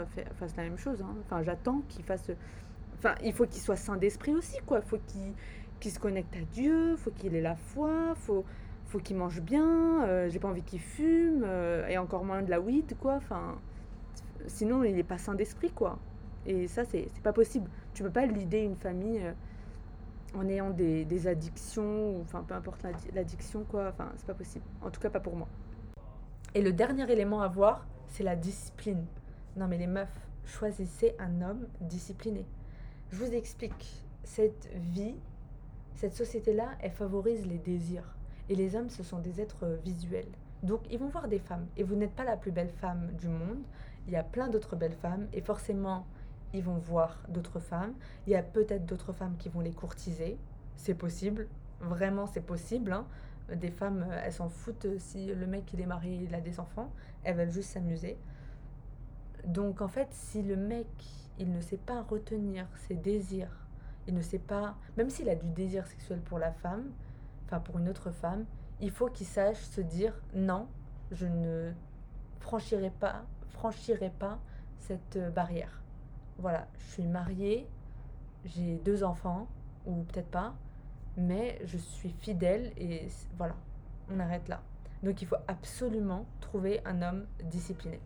fasse 0.41 0.57
la 0.57 0.65
même 0.65 0.79
chose. 0.79 1.03
hein. 1.03 1.15
Enfin 1.25 1.43
j'attends 1.43 1.83
qu'il 1.89 2.05
fasse. 2.05 2.31
Enfin 2.97 3.15
il 3.23 3.33
faut 3.33 3.47
qu'il 3.47 3.63
soit 3.63 3.77
sain 3.77 3.97
d'esprit 3.97 4.35
aussi 4.35 4.57
quoi. 4.67 4.81
Faut 4.81 4.99
qu'il 5.07 5.35
qu'il 5.81 5.91
se 5.93 5.99
connecte 5.99 6.35
à 6.37 6.41
Dieu, 6.53 6.97
faut 6.97 7.11
qu'il 7.11 7.35
ait 7.35 7.41
la 7.41 7.57
foi, 7.57 8.15
faut 8.17 8.45
faut 8.87 8.99
qu'il 8.99 9.17
mange 9.17 9.43
bien. 9.43 10.05
euh, 10.07 10.29
J'ai 10.31 10.39
pas 10.39 10.49
envie 10.49 10.63
qu'il 10.63 10.81
fume 10.81 11.43
euh, 11.45 11.87
et 11.89 11.99
encore 11.99 12.25
moins 12.25 12.43
de 12.43 12.51
la 12.51 12.61
weed 12.61 12.97
quoi. 12.99 13.15
Enfin 13.17 13.59
sinon 14.47 14.83
il 14.85 14.99
est 14.99 15.03
pas 15.05 15.19
sain 15.19 15.35
d'esprit 15.35 15.71
quoi. 15.71 15.99
Et 16.47 16.69
ça 16.69 16.85
c'est 16.85 17.09
pas 17.23 17.33
possible. 17.33 17.69
Tu 17.95 18.03
peux 18.03 18.11
pas 18.11 18.25
leader 18.27 18.63
une 18.65 18.77
famille 18.77 19.21
euh, 19.23 19.33
en 20.35 20.47
ayant 20.49 20.71
des, 20.71 21.05
des 21.05 21.27
addictions 21.27 22.17
ou 22.17 22.21
enfin 22.23 22.45
peu 22.47 22.55
importe 22.55 22.83
l'addi- 22.83 23.11
l'addiction 23.15 23.65
quoi. 23.69 23.89
Enfin 23.89 24.11
c'est 24.17 24.27
pas 24.27 24.35
possible. 24.35 24.65
En 24.83 24.91
tout 24.91 25.01
cas 25.01 25.11
pas 25.11 25.21
pour 25.21 25.37
moi. 25.37 25.49
Et 26.55 26.63
le 26.63 26.73
dernier 26.73 27.11
élément 27.13 27.43
à 27.43 27.49
voir 27.49 27.87
c'est 28.09 28.25
la 28.25 28.37
discipline. 28.37 29.05
Non 29.57 29.69
mais 29.69 29.77
les 29.79 29.87
meufs 29.87 30.09
choisissez 30.47 31.15
un 31.19 31.43
homme 31.43 31.67
discipliné. 31.81 32.47
Je 33.11 33.17
vous 33.17 33.33
explique. 33.35 34.05
Cette 34.25 34.69
vie, 34.75 35.15
cette 35.99 36.15
société-là, 36.15 36.77
elle 36.79 36.93
favorise 36.93 37.45
les 37.45 37.59
désirs. 37.59 38.15
Et 38.49 38.55
les 38.55 38.77
hommes, 38.77 38.89
ce 38.89 39.03
sont 39.03 39.19
des 39.19 39.41
êtres 39.41 39.81
visuels. 39.85 40.31
Donc, 40.63 40.83
ils 40.93 40.99
vont 41.01 41.09
voir 41.09 41.27
des 41.27 41.41
femmes. 41.41 41.67
Et 41.77 41.83
vous 41.83 41.97
n'êtes 41.97 42.15
pas 42.15 42.23
la 42.23 42.37
plus 42.37 42.53
belle 42.53 42.71
femme 42.71 43.11
du 43.19 43.27
monde. 43.27 43.65
Il 44.07 44.13
y 44.13 44.17
a 44.17 44.23
plein 44.23 44.47
d'autres 44.49 44.77
belles 44.77 44.95
femmes. 44.95 45.27
Et 45.33 45.41
forcément, 45.41 46.07
ils 46.55 46.63
vont 46.63 46.79
voir 46.79 47.19
d'autres 47.29 47.59
femmes. 47.59 47.95
Il 48.29 48.33
y 48.33 48.37
a 48.37 48.45
peut-être 48.45 48.87
d'autres 48.87 49.13
femmes 49.13 49.35
qui 49.41 49.49
vont 49.49 49.59
les 49.59 49.73
courtiser. 49.73 50.39
C'est 50.77 50.95
possible. 50.95 51.49
Vraiment, 51.81 52.29
c'est 52.29 52.43
possible. 52.47 52.93
hein. 52.93 53.05
Des 53.53 53.73
femmes, 53.73 54.07
euh, 54.09 54.23
elles 54.25 54.33
s'en 54.33 54.49
foutent 54.49 54.85
euh, 54.85 54.99
si 55.01 55.35
le 55.35 55.47
mec, 55.49 55.73
il 55.73 55.81
est 55.81 55.87
marié, 55.87 56.15
il 56.23 56.33
a 56.33 56.41
des 56.41 56.61
enfants. 56.61 56.93
Elles 57.25 57.35
veulent 57.35 57.51
juste 57.51 57.71
s'amuser. 57.71 58.17
Donc, 59.45 59.81
en 59.81 59.89
fait, 59.89 60.07
si 60.13 60.43
le 60.45 60.55
mec, 60.55 60.87
il 61.41 61.51
ne 61.51 61.61
sait 61.61 61.77
pas 61.77 62.03
retenir 62.03 62.69
ses 62.87 62.95
désirs, 62.95 63.68
il 64.09 64.15
ne 64.15 64.23
sait 64.23 64.39
pas, 64.39 64.75
même 64.97 65.11
s'il 65.11 65.29
a 65.29 65.35
du 65.35 65.49
désir 65.51 65.87
sexuel 65.87 66.21
pour 66.21 66.39
la 66.39 66.51
femme, 66.51 66.91
enfin 67.45 67.61
pour 67.61 67.79
une 67.79 67.89
autre 67.89 68.11
femme, 68.11 68.47
il 68.81 68.91
faut 68.91 69.09
qu'il 69.09 69.27
sache 69.27 69.61
se 69.61 69.83
dire 69.83 70.15
non, 70.35 70.67
je 71.13 71.27
ne 71.27 71.73
franchirai 72.41 72.91
pas, 72.91 73.27
franchirai 73.51 74.11
pas 74.11 74.41
cette 74.79 75.17
euh, 75.17 75.31
barrière. 75.31 75.83
Voilà, 76.39 76.67
je 76.79 76.85
suis 76.85 77.07
mariée, 77.07 77.69
j'ai 78.45 78.77
deux 78.79 79.05
enfants, 79.05 79.47
ou 79.85 80.05
peut-être 80.05 80.31
pas, 80.31 80.55
mais 81.17 81.61
je 81.65 81.77
suis 81.77 82.11
fidèle 82.11 82.73
et 82.79 83.09
voilà, 83.37 83.57
on 84.11 84.21
arrête 84.21 84.49
là. 84.49 84.63
Donc 85.03 85.21
il 85.21 85.29
faut 85.29 85.37
absolument 85.49 86.25
trouver 86.41 86.81
un 86.87 87.03
homme 87.03 87.27
discipliné. 87.45 88.01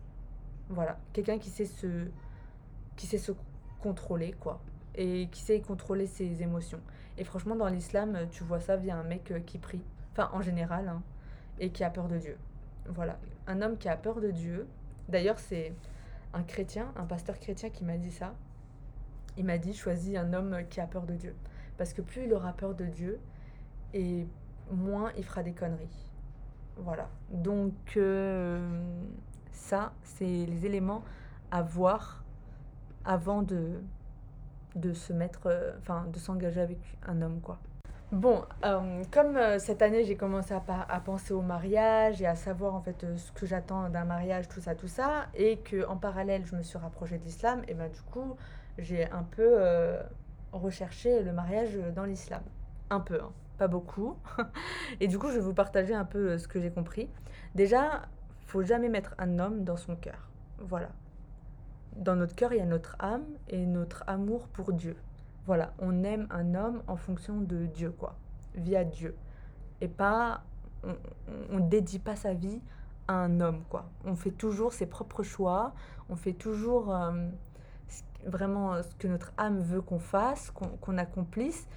Voilà, 0.69 0.97
quelqu'un 1.13 1.37
qui 1.37 1.49
sait 1.49 1.65
se 1.65 2.07
qui 2.95 3.07
sait 3.07 3.17
se 3.17 3.31
contrôler 3.81 4.33
quoi 4.33 4.61
et 4.95 5.27
qui 5.27 5.41
sait 5.41 5.61
contrôler 5.61 6.05
ses 6.05 6.41
émotions. 6.41 6.79
Et 7.17 7.23
franchement 7.23 7.55
dans 7.55 7.67
l'islam, 7.67 8.17
tu 8.31 8.43
vois 8.43 8.59
ça 8.59 8.75
via 8.75 8.95
un 8.95 9.03
mec 9.03 9.31
euh, 9.31 9.39
qui 9.39 9.57
prie, 9.57 9.81
enfin 10.11 10.29
en 10.33 10.41
général 10.41 10.87
hein, 10.87 11.01
et 11.59 11.69
qui 11.69 11.83
a 11.83 11.89
peur 11.89 12.07
de 12.07 12.17
Dieu. 12.17 12.37
Voilà, 12.87 13.17
un 13.47 13.61
homme 13.61 13.77
qui 13.77 13.89
a 13.89 13.95
peur 13.95 14.19
de 14.19 14.31
Dieu. 14.31 14.67
D'ailleurs, 15.09 15.39
c'est 15.39 15.73
un 16.33 16.43
chrétien, 16.43 16.91
un 16.95 17.05
pasteur 17.05 17.39
chrétien 17.39 17.69
qui 17.69 17.83
m'a 17.83 17.97
dit 17.97 18.11
ça. 18.11 18.33
Il 19.37 19.45
m'a 19.45 19.57
dit 19.57 19.73
choisis 19.73 20.17
un 20.17 20.33
homme 20.33 20.61
qui 20.69 20.79
a 20.79 20.87
peur 20.87 21.03
de 21.03 21.13
Dieu 21.15 21.35
parce 21.77 21.93
que 21.93 22.01
plus 22.01 22.25
il 22.25 22.33
aura 22.33 22.53
peur 22.53 22.75
de 22.75 22.85
Dieu 22.85 23.19
et 23.93 24.27
moins 24.71 25.11
il 25.17 25.23
fera 25.23 25.43
des 25.43 25.53
conneries. 25.53 26.11
Voilà. 26.77 27.09
Donc 27.29 27.73
euh, 27.97 28.81
ça, 29.51 29.93
c'est 30.03 30.45
les 30.45 30.65
éléments 30.65 31.03
à 31.51 31.61
voir 31.61 32.23
avant 33.05 33.41
de, 33.43 33.79
de 34.75 34.93
se 34.93 35.13
mettre, 35.13 35.41
euh, 35.47 35.71
enfin, 35.79 36.05
de 36.11 36.19
s'engager 36.19 36.61
avec 36.61 36.79
un 37.07 37.21
homme, 37.21 37.39
quoi. 37.41 37.59
Bon, 38.11 38.43
euh, 38.63 39.03
comme 39.11 39.37
euh, 39.37 39.57
cette 39.57 39.81
année 39.81 40.03
j'ai 40.03 40.15
commencé 40.15 40.53
à, 40.53 40.99
penser 40.99 41.33
au 41.33 41.41
mariage 41.41 42.21
et 42.21 42.27
à 42.27 42.35
savoir 42.35 42.75
en 42.75 42.81
fait 42.81 43.03
ce 43.17 43.31
que 43.31 43.47
j'attends 43.47 43.89
d'un 43.89 44.05
mariage, 44.05 44.47
tout 44.47 44.61
ça, 44.61 44.75
tout 44.75 44.87
ça, 44.87 45.25
et 45.33 45.57
que 45.57 45.83
en 45.87 45.97
parallèle 45.97 46.45
je 46.45 46.55
me 46.55 46.61
suis 46.61 46.77
rapprochée 46.77 47.17
de 47.17 47.23
l'islam, 47.23 47.63
et 47.67 47.73
ben 47.73 47.89
du 47.89 48.01
coup 48.01 48.35
j'ai 48.77 49.09
un 49.09 49.23
peu 49.23 49.57
recherché 50.51 51.23
le 51.23 51.33
mariage 51.33 51.75
dans 51.95 52.05
l'islam. 52.05 52.43
Un 52.91 52.99
peu, 52.99 53.19
hein, 53.19 53.31
pas 53.57 53.67
beaucoup. 53.67 54.15
et 54.99 55.07
du 55.07 55.17
coup 55.17 55.29
je 55.29 55.35
vais 55.35 55.39
vous 55.39 55.55
partager 55.55 55.95
un 55.95 56.05
peu 56.05 56.37
ce 56.37 56.47
que 56.47 56.61
j'ai 56.61 56.69
compris. 56.69 57.09
Déjà, 57.55 58.03
faut 58.45 58.61
jamais 58.61 58.89
mettre 58.89 59.15
un 59.17 59.39
homme 59.39 59.63
dans 59.63 59.77
son 59.77 59.95
cœur. 59.95 60.29
Voilà. 60.59 60.89
Dans 61.97 62.15
notre 62.15 62.35
cœur, 62.35 62.53
il 62.53 62.57
y 62.57 62.61
a 62.61 62.65
notre 62.65 62.95
âme 62.99 63.25
et 63.49 63.65
notre 63.65 64.03
amour 64.07 64.47
pour 64.47 64.73
Dieu. 64.73 64.95
Voilà, 65.45 65.73
on 65.79 66.03
aime 66.03 66.27
un 66.31 66.55
homme 66.55 66.81
en 66.87 66.95
fonction 66.95 67.41
de 67.41 67.65
Dieu, 67.65 67.91
quoi, 67.91 68.15
via 68.55 68.83
Dieu. 68.83 69.15
Et 69.81 69.87
pas, 69.87 70.43
on, 70.83 70.95
on 71.51 71.59
dédie 71.59 71.99
pas 71.99 72.15
sa 72.15 72.33
vie 72.33 72.61
à 73.07 73.13
un 73.13 73.39
homme, 73.41 73.63
quoi. 73.69 73.89
On 74.05 74.15
fait 74.15 74.31
toujours 74.31 74.73
ses 74.73 74.85
propres 74.85 75.23
choix, 75.23 75.73
on 76.09 76.15
fait 76.15 76.33
toujours 76.33 76.95
euh, 76.95 77.11
vraiment 78.25 78.73
euh, 78.73 78.83
ce 78.83 78.95
que 78.95 79.07
notre 79.07 79.33
âme 79.37 79.59
veut 79.59 79.81
qu'on 79.81 79.99
fasse, 79.99 80.51
qu'on 80.51 80.97
accomplisse. 80.97 81.67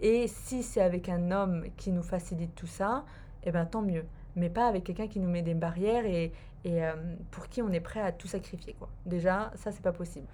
Et 0.00 0.28
si 0.28 0.62
c'est 0.62 0.80
avec 0.80 1.08
un 1.08 1.30
homme 1.30 1.64
qui 1.76 1.92
nous 1.92 2.02
facilite 2.02 2.54
tout 2.54 2.66
ça, 2.66 3.04
eh 3.42 3.52
ben 3.52 3.66
tant 3.66 3.82
mieux. 3.82 4.04
Mais 4.36 4.50
pas 4.50 4.66
avec 4.66 4.84
quelqu'un 4.84 5.08
qui 5.08 5.20
nous 5.20 5.28
met 5.28 5.42
des 5.42 5.54
barrières 5.54 6.06
et, 6.06 6.32
et 6.64 6.84
euh, 6.84 6.92
pour 7.30 7.48
qui 7.48 7.62
on 7.62 7.70
est 7.72 7.80
prêt 7.80 8.00
à 8.00 8.12
tout 8.12 8.28
sacrifier, 8.28 8.74
quoi. 8.78 8.88
Déjà, 9.06 9.50
ça, 9.54 9.72
c'est 9.72 9.82
pas 9.82 9.92
possible. 9.92 10.26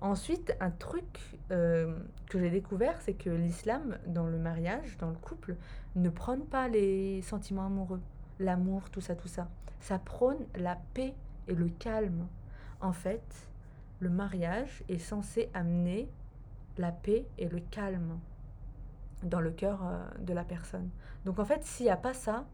Ensuite, 0.00 0.54
un 0.60 0.70
truc 0.70 1.36
euh, 1.50 1.96
que 2.28 2.38
j'ai 2.38 2.50
découvert, 2.50 3.00
c'est 3.00 3.14
que 3.14 3.30
l'islam, 3.30 3.96
dans 4.06 4.26
le 4.26 4.38
mariage, 4.38 4.96
dans 4.98 5.08
le 5.08 5.16
couple, 5.16 5.56
ne 5.94 6.10
prône 6.10 6.44
pas 6.44 6.68
les 6.68 7.22
sentiments 7.22 7.66
amoureux, 7.66 8.00
l'amour, 8.38 8.90
tout 8.90 9.00
ça, 9.00 9.14
tout 9.14 9.28
ça. 9.28 9.48
Ça 9.80 9.98
prône 9.98 10.44
la 10.54 10.76
paix 10.92 11.14
et 11.48 11.54
le 11.54 11.68
calme. 11.68 12.26
En 12.80 12.92
fait, 12.92 13.22
le 14.00 14.10
mariage 14.10 14.84
est 14.88 14.98
censé 14.98 15.48
amener 15.54 16.08
la 16.76 16.92
paix 16.92 17.26
et 17.38 17.48
le 17.48 17.60
calme 17.60 18.18
dans 19.22 19.40
le 19.40 19.50
cœur 19.50 19.80
euh, 19.82 20.04
de 20.18 20.34
la 20.34 20.44
personne. 20.44 20.90
Donc 21.24 21.38
en 21.38 21.44
fait, 21.46 21.64
s'il 21.64 21.86
n'y 21.86 21.92
a 21.92 21.96
pas 21.96 22.12
ça, 22.12 22.44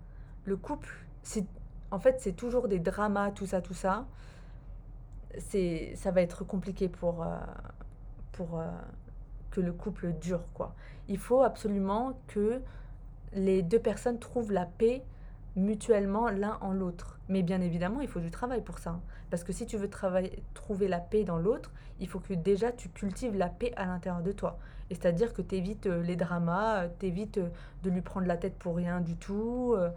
le 0.44 0.56
couple, 0.56 0.88
c'est 1.22 1.44
en 1.90 1.98
fait, 1.98 2.20
c'est 2.20 2.32
toujours 2.32 2.68
des 2.68 2.78
dramas, 2.78 3.30
tout 3.32 3.46
ça, 3.46 3.60
tout 3.60 3.74
ça 3.74 4.06
c'est 5.38 5.92
ça 5.96 6.10
va 6.10 6.22
être 6.22 6.44
compliqué 6.44 6.88
pour, 6.88 7.22
euh, 7.22 7.36
pour 8.32 8.58
euh, 8.58 8.66
que 9.50 9.60
le 9.60 9.72
couple 9.72 10.12
dure 10.20 10.42
quoi. 10.54 10.74
Il 11.08 11.18
faut 11.18 11.42
absolument 11.42 12.18
que 12.28 12.60
les 13.34 13.62
deux 13.62 13.78
personnes 13.78 14.18
trouvent 14.18 14.52
la 14.52 14.66
paix 14.66 15.02
mutuellement 15.56 16.28
l'un 16.28 16.58
en 16.60 16.72
l'autre. 16.72 17.18
Mais 17.28 17.42
bien 17.42 17.60
évidemment, 17.60 18.00
il 18.00 18.08
faut 18.08 18.20
du 18.20 18.30
travail 18.30 18.62
pour 18.62 18.78
ça. 18.78 19.00
Parce 19.30 19.44
que 19.44 19.52
si 19.52 19.66
tu 19.66 19.76
veux 19.76 19.88
trouver 19.88 20.88
la 20.88 20.98
paix 20.98 21.24
dans 21.24 21.38
l'autre, 21.38 21.72
il 22.00 22.08
faut 22.08 22.20
que 22.20 22.34
déjà 22.34 22.72
tu 22.72 22.88
cultives 22.88 23.36
la 23.36 23.48
paix 23.48 23.72
à 23.76 23.86
l'intérieur 23.86 24.22
de 24.22 24.32
toi. 24.32 24.58
Et 24.90 24.94
c'est-à-dire 24.94 25.32
que 25.32 25.40
tu 25.42 25.56
évites 25.56 25.86
les 25.86 26.16
dramas, 26.16 26.88
tu 26.98 27.06
évites 27.06 27.40
de 27.82 27.90
lui 27.90 28.02
prendre 28.02 28.26
la 28.26 28.36
tête 28.36 28.54
pour 28.58 28.76
rien 28.76 29.00
du 29.00 29.16
tout. 29.16 29.74
euh, 29.76 29.90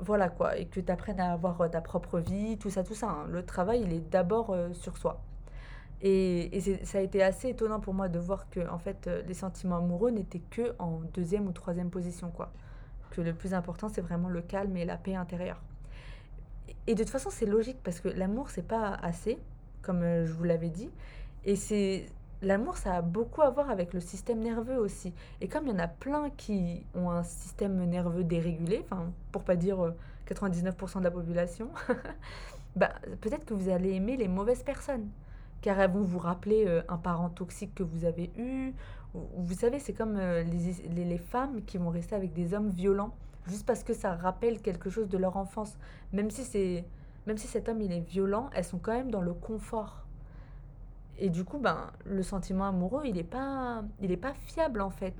voilà 0.00 0.28
quoi, 0.28 0.56
et 0.58 0.66
que 0.66 0.80
tu 0.80 0.92
apprennes 0.92 1.20
à 1.20 1.32
avoir 1.32 1.60
euh, 1.60 1.68
ta 1.68 1.80
propre 1.80 2.18
vie, 2.18 2.58
tout 2.58 2.70
ça, 2.70 2.84
tout 2.84 2.94
ça. 2.94 3.08
hein. 3.08 3.26
Le 3.28 3.44
travail, 3.44 3.82
il 3.82 3.92
est 3.92 4.10
d'abord 4.10 4.50
euh, 4.50 4.72
sur 4.72 4.96
soi. 4.96 5.20
Et, 6.00 6.56
et 6.56 6.84
ça 6.84 6.98
a 6.98 7.00
été 7.00 7.22
assez 7.22 7.50
étonnant 7.50 7.78
pour 7.78 7.94
moi 7.94 8.08
de 8.08 8.18
voir 8.18 8.50
que 8.50 8.68
en 8.68 8.78
fait, 8.78 9.06
euh, 9.06 9.22
les 9.26 9.34
sentiments 9.34 9.76
amoureux 9.76 10.10
n'étaient 10.10 10.42
que 10.50 10.74
en 10.78 11.00
deuxième 11.14 11.46
ou 11.46 11.52
troisième 11.52 11.90
position, 11.90 12.30
quoi. 12.30 12.52
Que 13.10 13.20
le 13.20 13.34
plus 13.34 13.54
important, 13.54 13.88
c'est 13.88 14.00
vraiment 14.00 14.28
le 14.28 14.42
calme 14.42 14.76
et 14.76 14.84
la 14.84 14.96
paix 14.96 15.14
intérieure. 15.14 15.60
Et 16.86 16.94
de 16.94 17.02
toute 17.02 17.12
façon, 17.12 17.30
c'est 17.30 17.46
logique 17.46 17.78
parce 17.84 18.00
que 18.00 18.08
l'amour, 18.08 18.50
c'est 18.50 18.66
pas 18.66 18.94
assez, 19.02 19.38
comme 19.82 20.00
je 20.24 20.32
vous 20.32 20.44
l'avais 20.44 20.70
dit. 20.70 20.90
Et 21.44 21.54
c'est 21.54 22.06
l'amour, 22.42 22.76
ça 22.76 22.94
a 22.96 23.02
beaucoup 23.02 23.42
à 23.42 23.50
voir 23.50 23.70
avec 23.70 23.94
le 23.94 24.00
système 24.00 24.40
nerveux 24.40 24.76
aussi. 24.78 25.14
Et 25.40 25.48
comme 25.48 25.66
il 25.66 25.70
y 25.70 25.72
en 25.74 25.78
a 25.78 25.88
plein 25.88 26.30
qui 26.30 26.84
ont 26.94 27.10
un 27.10 27.22
système 27.22 27.84
nerveux 27.84 28.24
dérégulé, 28.24 28.80
enfin, 28.84 29.10
pour 29.32 29.42
pas 29.44 29.56
dire 29.56 29.82
euh, 29.84 29.94
99% 30.28 30.98
de 30.98 31.04
la 31.04 31.10
population, 31.10 31.68
bah, 32.76 32.90
peut-être 33.20 33.44
que 33.44 33.54
vous 33.54 33.68
allez 33.70 33.92
aimer 33.94 34.16
les 34.16 34.28
mauvaises 34.28 34.62
personnes. 34.62 35.08
Car 35.60 35.78
elles 35.80 35.90
vont 35.92 36.02
vous 36.02 36.18
rappeler 36.18 36.64
euh, 36.66 36.82
un 36.88 36.96
parent 36.96 37.28
toxique 37.28 37.74
que 37.74 37.82
vous 37.84 38.04
avez 38.04 38.30
eu. 38.36 38.72
Ou- 39.14 39.18
ou 39.36 39.42
Vous 39.42 39.54
savez, 39.54 39.78
c'est 39.78 39.92
comme 39.92 40.16
euh, 40.16 40.42
les, 40.42 41.04
les- 41.04 41.18
femmes 41.18 41.62
qui 41.64 41.78
vont 41.78 41.90
rester 41.90 42.14
avec 42.16 42.32
des 42.32 42.52
hommes 42.54 42.68
violents, 42.70 43.14
juste 43.46 43.64
parce 43.66 43.84
que 43.84 43.94
ça 43.94 44.14
rappelle 44.14 44.60
quelque 44.60 44.90
chose 44.90 45.08
de 45.08 45.18
leur 45.18 45.36
enfance. 45.36 45.76
Même 46.12 46.30
si, 46.30 46.82
même 47.26 47.38
si 47.38 47.46
cet 47.46 47.68
homme 47.68 47.80
il 47.80 47.92
est 47.92 48.00
violent, 48.00 48.50
elles 48.54 48.64
sont 48.64 48.78
quand 48.78 48.92
même 48.92 49.10
dans 49.10 49.20
le 49.20 49.34
confort. 49.34 50.01
Et 51.22 51.30
du 51.30 51.44
coup, 51.44 51.58
ben, 51.58 51.92
le 52.04 52.24
sentiment 52.24 52.66
amoureux, 52.66 53.02
il 53.04 53.14
n'est 53.14 53.22
pas, 53.22 53.84
est 54.02 54.16
pas 54.16 54.34
fiable 54.34 54.80
en 54.80 54.90
fait. 54.90 55.14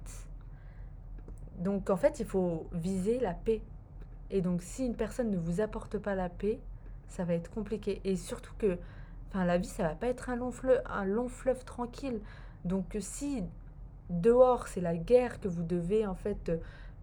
Donc 1.60 1.90
en 1.90 1.96
fait, 1.96 2.18
il 2.18 2.26
faut 2.26 2.66
viser 2.72 3.20
la 3.20 3.34
paix. 3.34 3.62
Et 4.32 4.40
donc 4.40 4.62
si 4.62 4.84
une 4.84 4.96
personne 4.96 5.30
ne 5.30 5.36
vous 5.36 5.60
apporte 5.60 5.98
pas 5.98 6.16
la 6.16 6.28
paix, 6.28 6.58
ça 7.06 7.22
va 7.22 7.34
être 7.34 7.52
compliqué. 7.52 8.00
Et 8.02 8.16
surtout 8.16 8.52
que 8.58 8.78
la 9.32 9.58
vie, 9.58 9.68
ça 9.68 9.84
va 9.84 9.94
pas 9.94 10.08
être 10.08 10.28
un 10.28 10.34
long 10.34 10.50
fleuve, 10.50 10.82
un 10.86 11.04
long 11.04 11.28
fleuve 11.28 11.64
tranquille. 11.64 12.20
Donc 12.64 12.96
si 12.98 13.44
dehors, 14.10 14.66
c'est 14.66 14.80
la 14.80 14.96
guerre 14.96 15.38
que 15.38 15.46
vous 15.46 15.62
devez 15.62 16.04
en 16.04 16.16
fait 16.16 16.50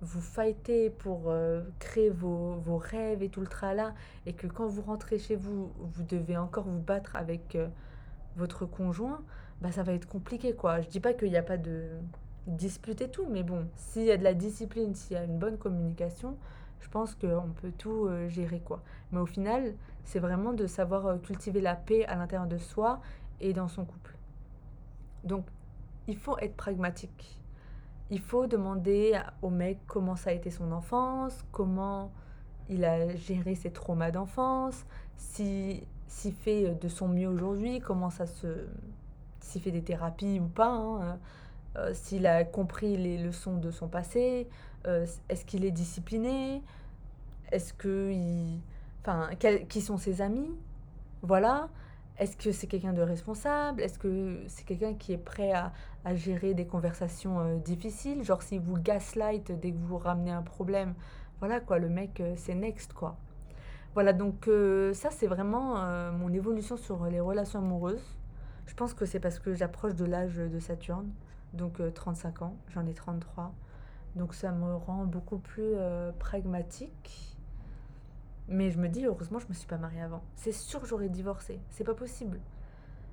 vous 0.01 0.19
fighter 0.19 0.89
pour 0.89 1.29
euh, 1.29 1.61
créer 1.79 2.09
vos, 2.09 2.55
vos 2.55 2.77
rêves 2.77 3.23
et 3.23 3.29
tout 3.29 3.39
le 3.39 3.47
tralala, 3.47 3.93
et 4.25 4.33
que 4.33 4.47
quand 4.47 4.67
vous 4.67 4.81
rentrez 4.81 5.19
chez 5.19 5.37
vous, 5.37 5.71
vous 5.79 6.03
devez 6.03 6.35
encore 6.35 6.65
vous 6.65 6.81
battre 6.81 7.15
avec 7.15 7.55
euh, 7.55 7.69
votre 8.39 8.65
conjoint, 8.65 9.21
bah 9.61 9.71
ça 9.71 9.83
va 9.83 9.93
être 9.93 10.07
compliqué 10.07 10.55
quoi. 10.55 10.81
Je 10.81 10.87
dis 10.87 10.99
pas 10.99 11.13
qu'il 11.13 11.29
n'y 11.29 11.37
a 11.37 11.43
pas 11.43 11.57
de 11.57 11.89
dispute 12.47 13.01
et 13.01 13.09
tout, 13.09 13.27
mais 13.29 13.43
bon, 13.43 13.67
s'il 13.75 14.05
y 14.05 14.11
a 14.11 14.17
de 14.17 14.23
la 14.23 14.33
discipline, 14.33 14.95
s'il 14.95 15.17
y 15.17 15.19
a 15.19 15.23
une 15.23 15.37
bonne 15.37 15.57
communication, 15.57 16.37
je 16.79 16.87
pense 16.89 17.13
qu'on 17.13 17.51
peut 17.61 17.73
tout 17.77 18.07
euh, 18.07 18.29
gérer 18.29 18.61
quoi. 18.61 18.81
Mais 19.11 19.19
au 19.19 19.25
final, 19.25 19.75
c'est 20.03 20.19
vraiment 20.19 20.53
de 20.53 20.65
savoir 20.65 21.05
euh, 21.05 21.17
cultiver 21.17 21.61
la 21.61 21.75
paix 21.75 22.05
à 22.05 22.15
l'intérieur 22.15 22.47
de 22.47 22.57
soi 22.57 23.01
et 23.41 23.53
dans 23.53 23.67
son 23.67 23.85
couple. 23.85 24.15
Donc, 25.23 25.45
il 26.07 26.17
faut 26.17 26.37
être 26.39 26.55
pragmatique. 26.55 27.39
Il 28.09 28.19
faut 28.19 28.47
demander 28.47 29.19
au 29.41 29.49
mec 29.49 29.77
comment 29.85 30.15
ça 30.15 30.31
a 30.31 30.33
été 30.33 30.49
son 30.49 30.71
enfance, 30.71 31.45
comment 31.51 32.11
il 32.69 32.85
a 32.85 33.15
géré 33.15 33.55
ses 33.55 33.71
traumas 33.71 34.11
d'enfance, 34.11 34.85
si 35.17 35.83
s'il 36.09 36.33
fait 36.33 36.75
de 36.75 36.87
son 36.89 37.07
mieux 37.07 37.29
aujourd'hui, 37.29 37.79
comment 37.79 38.09
ça 38.09 38.25
se 38.25 38.67
s'il 39.39 39.61
fait 39.61 39.71
des 39.71 39.81
thérapies 39.81 40.39
ou 40.39 40.47
pas, 40.47 40.69
hein, 40.69 41.01
euh, 41.01 41.15
euh, 41.77 41.93
s'il 41.93 42.27
a 42.27 42.43
compris 42.43 42.97
les 42.97 43.17
leçons 43.17 43.57
de 43.57 43.71
son 43.71 43.87
passé, 43.87 44.47
euh, 44.85 45.05
est-ce 45.29 45.45
qu'il 45.45 45.65
est 45.65 45.71
discipliné, 45.71 46.61
est-ce 47.51 47.73
que 47.73 48.11
il, 48.11 48.59
enfin, 49.01 49.29
qui 49.69 49.81
sont 49.81 49.97
ses 49.97 50.21
amis, 50.21 50.51
voilà. 51.21 51.69
Est-ce 52.19 52.35
que 52.35 52.51
c'est 52.51 52.67
quelqu'un 52.67 52.91
de 52.91 53.01
responsable 53.01 53.81
Est-ce 53.81 53.97
que 53.97 54.43
c'est 54.49 54.65
quelqu'un 54.65 54.93
qui 54.93 55.13
est 55.13 55.17
prêt 55.17 55.53
à, 55.53 55.71
à 56.03 56.15
gérer 56.15 56.53
des 56.53 56.65
conversations 56.65 57.39
euh, 57.39 57.55
difficiles 57.57 58.23
Genre 58.23 58.41
s'il 58.41 58.59
vous 58.59 58.77
gaslight 58.77 59.51
dès 59.57 59.71
que 59.71 59.77
vous 59.77 59.97
ramenez 59.97 60.31
un 60.31 60.41
problème, 60.41 60.95
voilà 61.39 61.61
quoi, 61.61 61.79
le 61.79 61.87
mec 61.87 62.19
euh, 62.19 62.33
c'est 62.35 62.55
next 62.55 62.91
quoi. 62.93 63.17
Voilà 63.95 64.13
donc 64.13 64.47
euh, 64.47 64.93
ça 64.93 65.09
c'est 65.11 65.27
vraiment 65.27 65.77
euh, 65.77 66.11
mon 66.11 66.31
évolution 66.31 66.77
sur 66.77 67.05
les 67.05 67.19
relations 67.19 67.59
amoureuses. 67.59 68.17
Je 68.65 68.73
pense 68.75 68.93
que 68.93 69.05
c'est 69.05 69.19
parce 69.19 69.39
que 69.39 69.53
j'approche 69.53 69.95
de 69.95 70.05
l'âge 70.05 70.37
de 70.37 70.59
Saturne, 70.59 71.09
donc 71.53 71.79
euh, 71.79 71.89
35 71.91 72.43
ans, 72.43 72.55
j'en 72.69 72.85
ai 72.85 72.93
33. 72.93 73.53
Donc 74.15 74.33
ça 74.33 74.51
me 74.51 74.75
rend 74.75 75.05
beaucoup 75.05 75.37
plus 75.37 75.73
euh, 75.75 76.11
pragmatique. 76.11 77.37
Mais 78.47 78.71
je 78.71 78.79
me 78.79 78.87
dis, 78.87 79.05
heureusement, 79.05 79.39
je 79.39 79.47
me 79.47 79.53
suis 79.53 79.67
pas 79.67 79.77
mariée 79.77 80.01
avant. 80.01 80.23
C'est 80.35 80.51
sûr 80.51 80.81
que 80.81 80.87
j'aurais 80.87 81.09
divorcé. 81.09 81.59
C'est 81.69 81.83
pas 81.83 81.93
possible. 81.93 82.39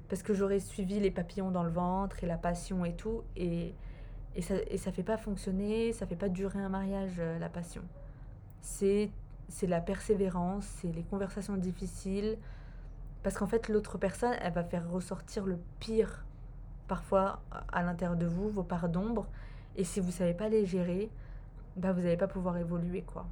Parce 0.08 0.22
que 0.22 0.32
j'aurais 0.32 0.60
suivi 0.60 0.98
les 0.98 1.10
papillons 1.10 1.50
dans 1.50 1.62
le 1.62 1.70
ventre 1.70 2.24
et 2.24 2.26
la 2.26 2.38
passion 2.38 2.84
et 2.84 2.94
tout. 2.94 3.22
Et, 3.36 3.74
et, 4.34 4.42
ça, 4.42 4.54
et 4.68 4.78
ça 4.78 4.92
fait 4.92 5.02
pas 5.02 5.18
fonctionner, 5.18 5.92
ça 5.92 6.06
fait 6.06 6.16
pas 6.16 6.30
durer 6.30 6.58
un 6.58 6.70
mariage, 6.70 7.16
euh, 7.18 7.38
la 7.38 7.50
passion. 7.50 7.82
C'est 8.62 9.10
c'est 9.48 9.66
la 9.66 9.80
persévérance, 9.80 10.64
c'est 10.80 10.92
les 10.92 11.02
conversations 11.02 11.56
difficiles. 11.56 12.38
Parce 13.22 13.37
qu'en 13.37 13.46
fait, 13.46 13.68
l'autre 13.68 13.98
personne, 13.98 14.35
elle 14.40 14.52
va 14.52 14.64
faire 14.64 14.88
ressortir 14.90 15.46
le 15.46 15.59
pire, 15.80 16.24
parfois, 16.88 17.40
à 17.72 17.82
l'intérieur 17.82 18.16
de 18.16 18.26
vous, 18.26 18.48
vos 18.48 18.62
parts 18.62 18.88
d'ombre. 18.88 19.26
Et 19.76 19.85
si 19.85 20.00
vous 20.00 20.12
savez 20.12 20.35
pas 20.35 20.48
les 20.48 20.64
gérer, 20.64 21.11
bah, 21.76 21.92
vous 21.92 22.02
n'allez 22.02 22.16
pas 22.16 22.28
pouvoir 22.28 22.56
évoluer, 22.56 23.02
quoi. 23.02 23.26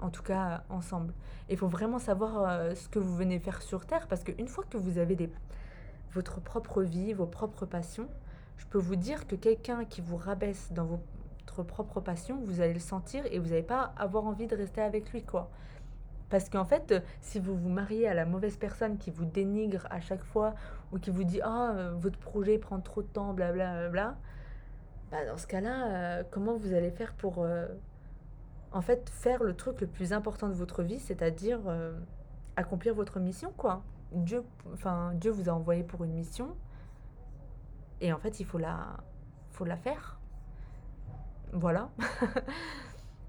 En 0.00 0.10
tout 0.10 0.22
cas, 0.22 0.48
euh, 0.48 0.74
ensemble. 0.74 1.14
Il 1.48 1.56
faut 1.56 1.68
vraiment 1.68 1.98
savoir 1.98 2.42
euh, 2.42 2.74
ce 2.74 2.88
que 2.88 2.98
vous 2.98 3.16
venez 3.16 3.38
faire 3.38 3.62
sur 3.62 3.86
Terre, 3.86 4.06
parce 4.08 4.24
qu'une 4.24 4.48
fois 4.48 4.64
que 4.68 4.76
vous 4.76 4.98
avez 4.98 5.16
des, 5.16 5.30
votre 6.12 6.40
propre 6.40 6.82
vie, 6.82 7.12
vos 7.12 7.26
propres 7.26 7.64
passions, 7.66 8.08
je 8.58 8.66
peux 8.66 8.78
vous 8.78 8.96
dire 8.96 9.26
que 9.26 9.36
quelqu'un 9.36 9.84
qui 9.84 10.00
vous 10.00 10.16
rabaisse 10.16 10.72
dans 10.72 11.00
votre 11.56 11.68
propre 11.68 12.00
passion, 12.00 12.40
vous 12.44 12.60
allez 12.60 12.74
le 12.74 12.80
sentir 12.80 13.24
et 13.30 13.38
vous 13.38 13.48
n'allez 13.48 13.62
pas 13.62 13.94
avoir 13.96 14.26
envie 14.26 14.46
de 14.46 14.56
rester 14.56 14.80
avec 14.80 15.12
lui, 15.12 15.22
quoi. 15.22 15.50
Parce 16.28 16.48
qu'en 16.48 16.64
fait, 16.64 16.92
euh, 16.92 17.00
si 17.20 17.38
vous 17.38 17.56
vous 17.56 17.68
mariez 17.68 18.08
à 18.08 18.14
la 18.14 18.24
mauvaise 18.24 18.56
personne 18.56 18.98
qui 18.98 19.10
vous 19.10 19.24
dénigre 19.24 19.86
à 19.90 20.00
chaque 20.00 20.24
fois 20.24 20.54
ou 20.92 20.98
qui 20.98 21.10
vous 21.10 21.24
dit 21.24 21.40
ah 21.42 21.72
euh, 21.74 21.92
votre 21.94 22.18
projet 22.18 22.58
prend 22.58 22.80
trop 22.80 23.02
de 23.02 23.06
temps, 23.06 23.32
blablabla, 23.32 23.88
bla, 23.88 24.16
bah 25.10 25.24
dans 25.24 25.36
ce 25.36 25.46
cas-là, 25.46 25.86
euh, 25.86 26.22
comment 26.30 26.56
vous 26.56 26.72
allez 26.72 26.90
faire 26.90 27.14
pour 27.14 27.46
en 28.72 28.80
fait 28.80 29.08
faire 29.10 29.44
le 29.44 29.54
truc 29.54 29.80
le 29.80 29.86
plus 29.86 30.12
important 30.12 30.48
de 30.48 30.54
votre 30.54 30.82
vie, 30.82 30.98
c'est-à-dire 30.98 31.60
accomplir 32.56 32.94
votre 32.94 33.20
mission, 33.20 33.52
quoi? 33.56 33.82
Dieu, 34.12 34.42
enfin 34.72 35.12
Dieu 35.14 35.30
vous 35.30 35.48
a 35.48 35.52
envoyé 35.52 35.82
pour 35.82 36.04
une 36.04 36.12
mission 36.12 36.56
et 38.00 38.12
en 38.12 38.18
fait 38.18 38.40
il 38.40 38.46
faut 38.46 38.58
la, 38.58 38.96
faut 39.50 39.64
la 39.64 39.76
faire. 39.76 40.15
Voilà. 41.56 41.90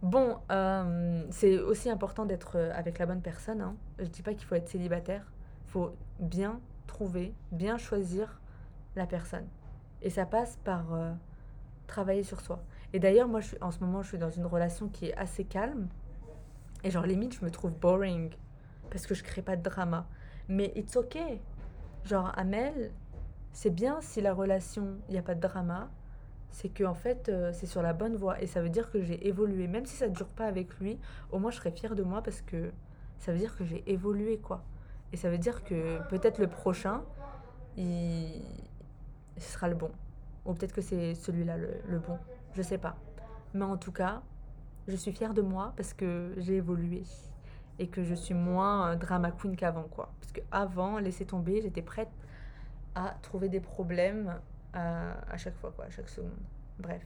Bon, 0.04 0.38
euh, 0.52 1.26
c'est 1.32 1.58
aussi 1.58 1.90
important 1.90 2.28
d'être 2.28 2.56
euh, 2.56 2.72
avec 2.76 3.00
la 3.00 3.08
bonne 3.08 3.22
personne. 3.22 3.62
Hein. 3.62 3.76
Je 3.98 4.06
dis 4.06 4.22
pas 4.22 4.36
qu'il 4.36 4.46
faut 4.46 4.54
être 4.54 4.70
célibataire. 4.70 5.32
Il 5.66 5.72
faut 5.72 5.96
bien 6.20 6.60
trouver, 6.86 7.34
bien 7.52 7.80
choisir 7.80 8.40
la 8.96 9.08
personne. 9.08 9.48
Et 10.04 10.12
ça 10.12 10.28
passe 10.28 10.58
par 10.63 10.94
euh, 10.94 11.13
travailler 11.88 12.22
sur 12.22 12.42
soi. 12.42 12.62
Et 12.94 13.00
d'ailleurs, 13.00 13.28
moi, 13.28 13.40
je 13.40 13.48
suis, 13.48 13.58
en 13.60 13.72
ce 13.72 13.80
moment, 13.80 14.04
je 14.04 14.10
suis 14.10 14.18
dans 14.20 14.30
une 14.30 14.46
relation 14.46 14.88
qui 14.88 15.08
est 15.08 15.18
assez 15.18 15.46
calme. 15.46 15.88
Et 16.84 16.92
genre, 16.92 17.08
limite, 17.08 17.34
je 17.34 17.44
me 17.44 17.50
trouve 17.50 17.72
boring. 17.72 18.30
Parce 18.92 19.08
que 19.08 19.16
je 19.16 19.24
crée 19.24 19.42
pas 19.42 19.56
de 19.56 19.63
drama. 19.63 20.06
Mais 20.48 20.72
it's 20.76 20.96
okay. 20.96 21.42
Genre, 22.06 22.32
Amel, 22.38 22.92
c'est 23.52 23.72
bien 23.72 24.00
si 24.02 24.22
la 24.22 24.36
relation, 24.36 25.00
il 25.10 25.13
n'y 25.13 25.18
a 25.18 25.24
pas 25.24 25.34
de 25.34 25.42
drama 25.42 25.90
c'est 26.52 26.70
que 26.70 26.84
en 26.84 26.94
fait 26.94 27.30
euh, 27.30 27.52
c'est 27.54 27.66
sur 27.66 27.82
la 27.82 27.94
bonne 27.94 28.16
voie. 28.16 28.42
Et 28.42 28.48
ça 28.48 28.62
veut 28.62 28.70
dire 28.70 28.90
que 28.92 29.02
j'ai 29.02 29.28
évolué. 29.28 29.68
Même 29.68 29.86
si 29.86 29.96
ça 29.96 30.08
ne 30.08 30.14
dure 30.14 30.28
pas 30.28 30.46
avec 30.46 30.80
lui 30.80 30.98
au 31.32 31.40
moins 31.40 31.52
je 31.52 31.58
serai 31.58 31.72
fière 31.72 31.96
de 31.96 32.04
moi 32.04 32.22
parce 32.22 32.42
que 32.42 32.72
ça 33.20 33.32
veut 33.32 33.38
dire 33.40 33.56
que 33.56 33.66
j'ai 33.66 33.84
évolué 33.92 34.38
quoi. 34.38 34.64
Et 35.14 35.18
ça 35.18 35.30
veut 35.30 35.38
dire 35.38 35.64
que 35.64 36.00
peut-être 36.10 36.40
le 36.40 36.48
prochain 36.48 37.04
il 37.78 38.42
ce 39.38 39.52
sera 39.52 39.68
le 39.68 39.76
bon. 39.76 39.92
Ou 40.46 40.54
peut-être 40.54 40.74
que 40.74 40.82
c'est 40.82 41.14
celui-là 41.14 41.58
le, 41.58 41.70
le 41.88 42.00
bon. 42.00 42.18
Je 42.54 42.62
sais 42.62 42.78
pas. 42.78 42.96
Mais 43.54 43.66
en 43.66 43.78
tout 43.78 43.92
cas 43.92 44.22
je 44.88 44.96
suis 44.96 45.12
fière 45.12 45.34
de 45.34 45.42
moi 45.42 45.74
parce 45.76 45.94
que 45.94 46.34
j'ai 46.38 46.56
évolué. 46.56 47.04
Et 47.80 47.88
que 47.88 48.04
je 48.04 48.16
suis 48.16 48.34
moins 48.34 48.94
euh, 48.94 48.96
drama 48.96 49.32
queen 49.32 49.56
qu'avant 49.56 49.84
quoi. 49.84 50.12
Parce 50.20 50.32
que 50.32 50.42
avant 50.52 50.98
laisser 50.98 51.26
tomber 51.26 51.62
j'étais 51.62 51.84
prête 51.84 52.10
à 52.96 53.16
trouver 53.22 53.50
des 53.50 53.60
problèmes 53.60 54.40
à, 54.73 55.38
chaque 55.38 55.56
fois, 55.56 55.71
quoi, 55.75 55.86
à 55.86 55.89
chaque 55.89 56.10
seconde. 56.10 56.32
Bref, 56.80 57.06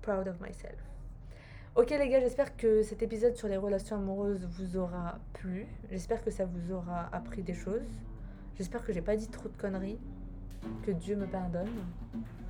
proud 0.00 0.26
of 0.28 0.40
myself. 0.40 0.78
Ok 1.74 1.88
les 1.90 2.08
gars, 2.08 2.20
j'espère 2.20 2.54
que 2.56 2.82
cet 2.82 3.02
épisode 3.02 3.34
sur 3.34 3.48
les 3.48 3.56
relations 3.56 3.96
amoureuses 3.96 4.46
vous 4.46 4.76
aura 4.76 5.18
plu. 5.32 5.66
J'espère 5.90 6.22
que 6.22 6.30
ça 6.30 6.44
vous 6.44 6.72
aura 6.72 7.08
appris 7.14 7.42
des 7.42 7.54
choses. 7.54 7.88
J'espère 8.56 8.84
que 8.84 8.92
j'ai 8.92 9.00
pas 9.00 9.16
dit 9.16 9.28
trop 9.28 9.48
de 9.48 9.56
conneries. 9.56 9.98
Que 10.84 10.90
Dieu 10.90 11.16
me 11.16 11.26
pardonne 11.26 11.70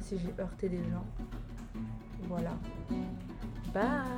si 0.01 0.19
j'ai 0.19 0.35
heurté 0.41 0.69
des 0.69 0.79
gens. 0.79 1.07
Voilà. 2.29 2.51
Bye. 3.73 4.13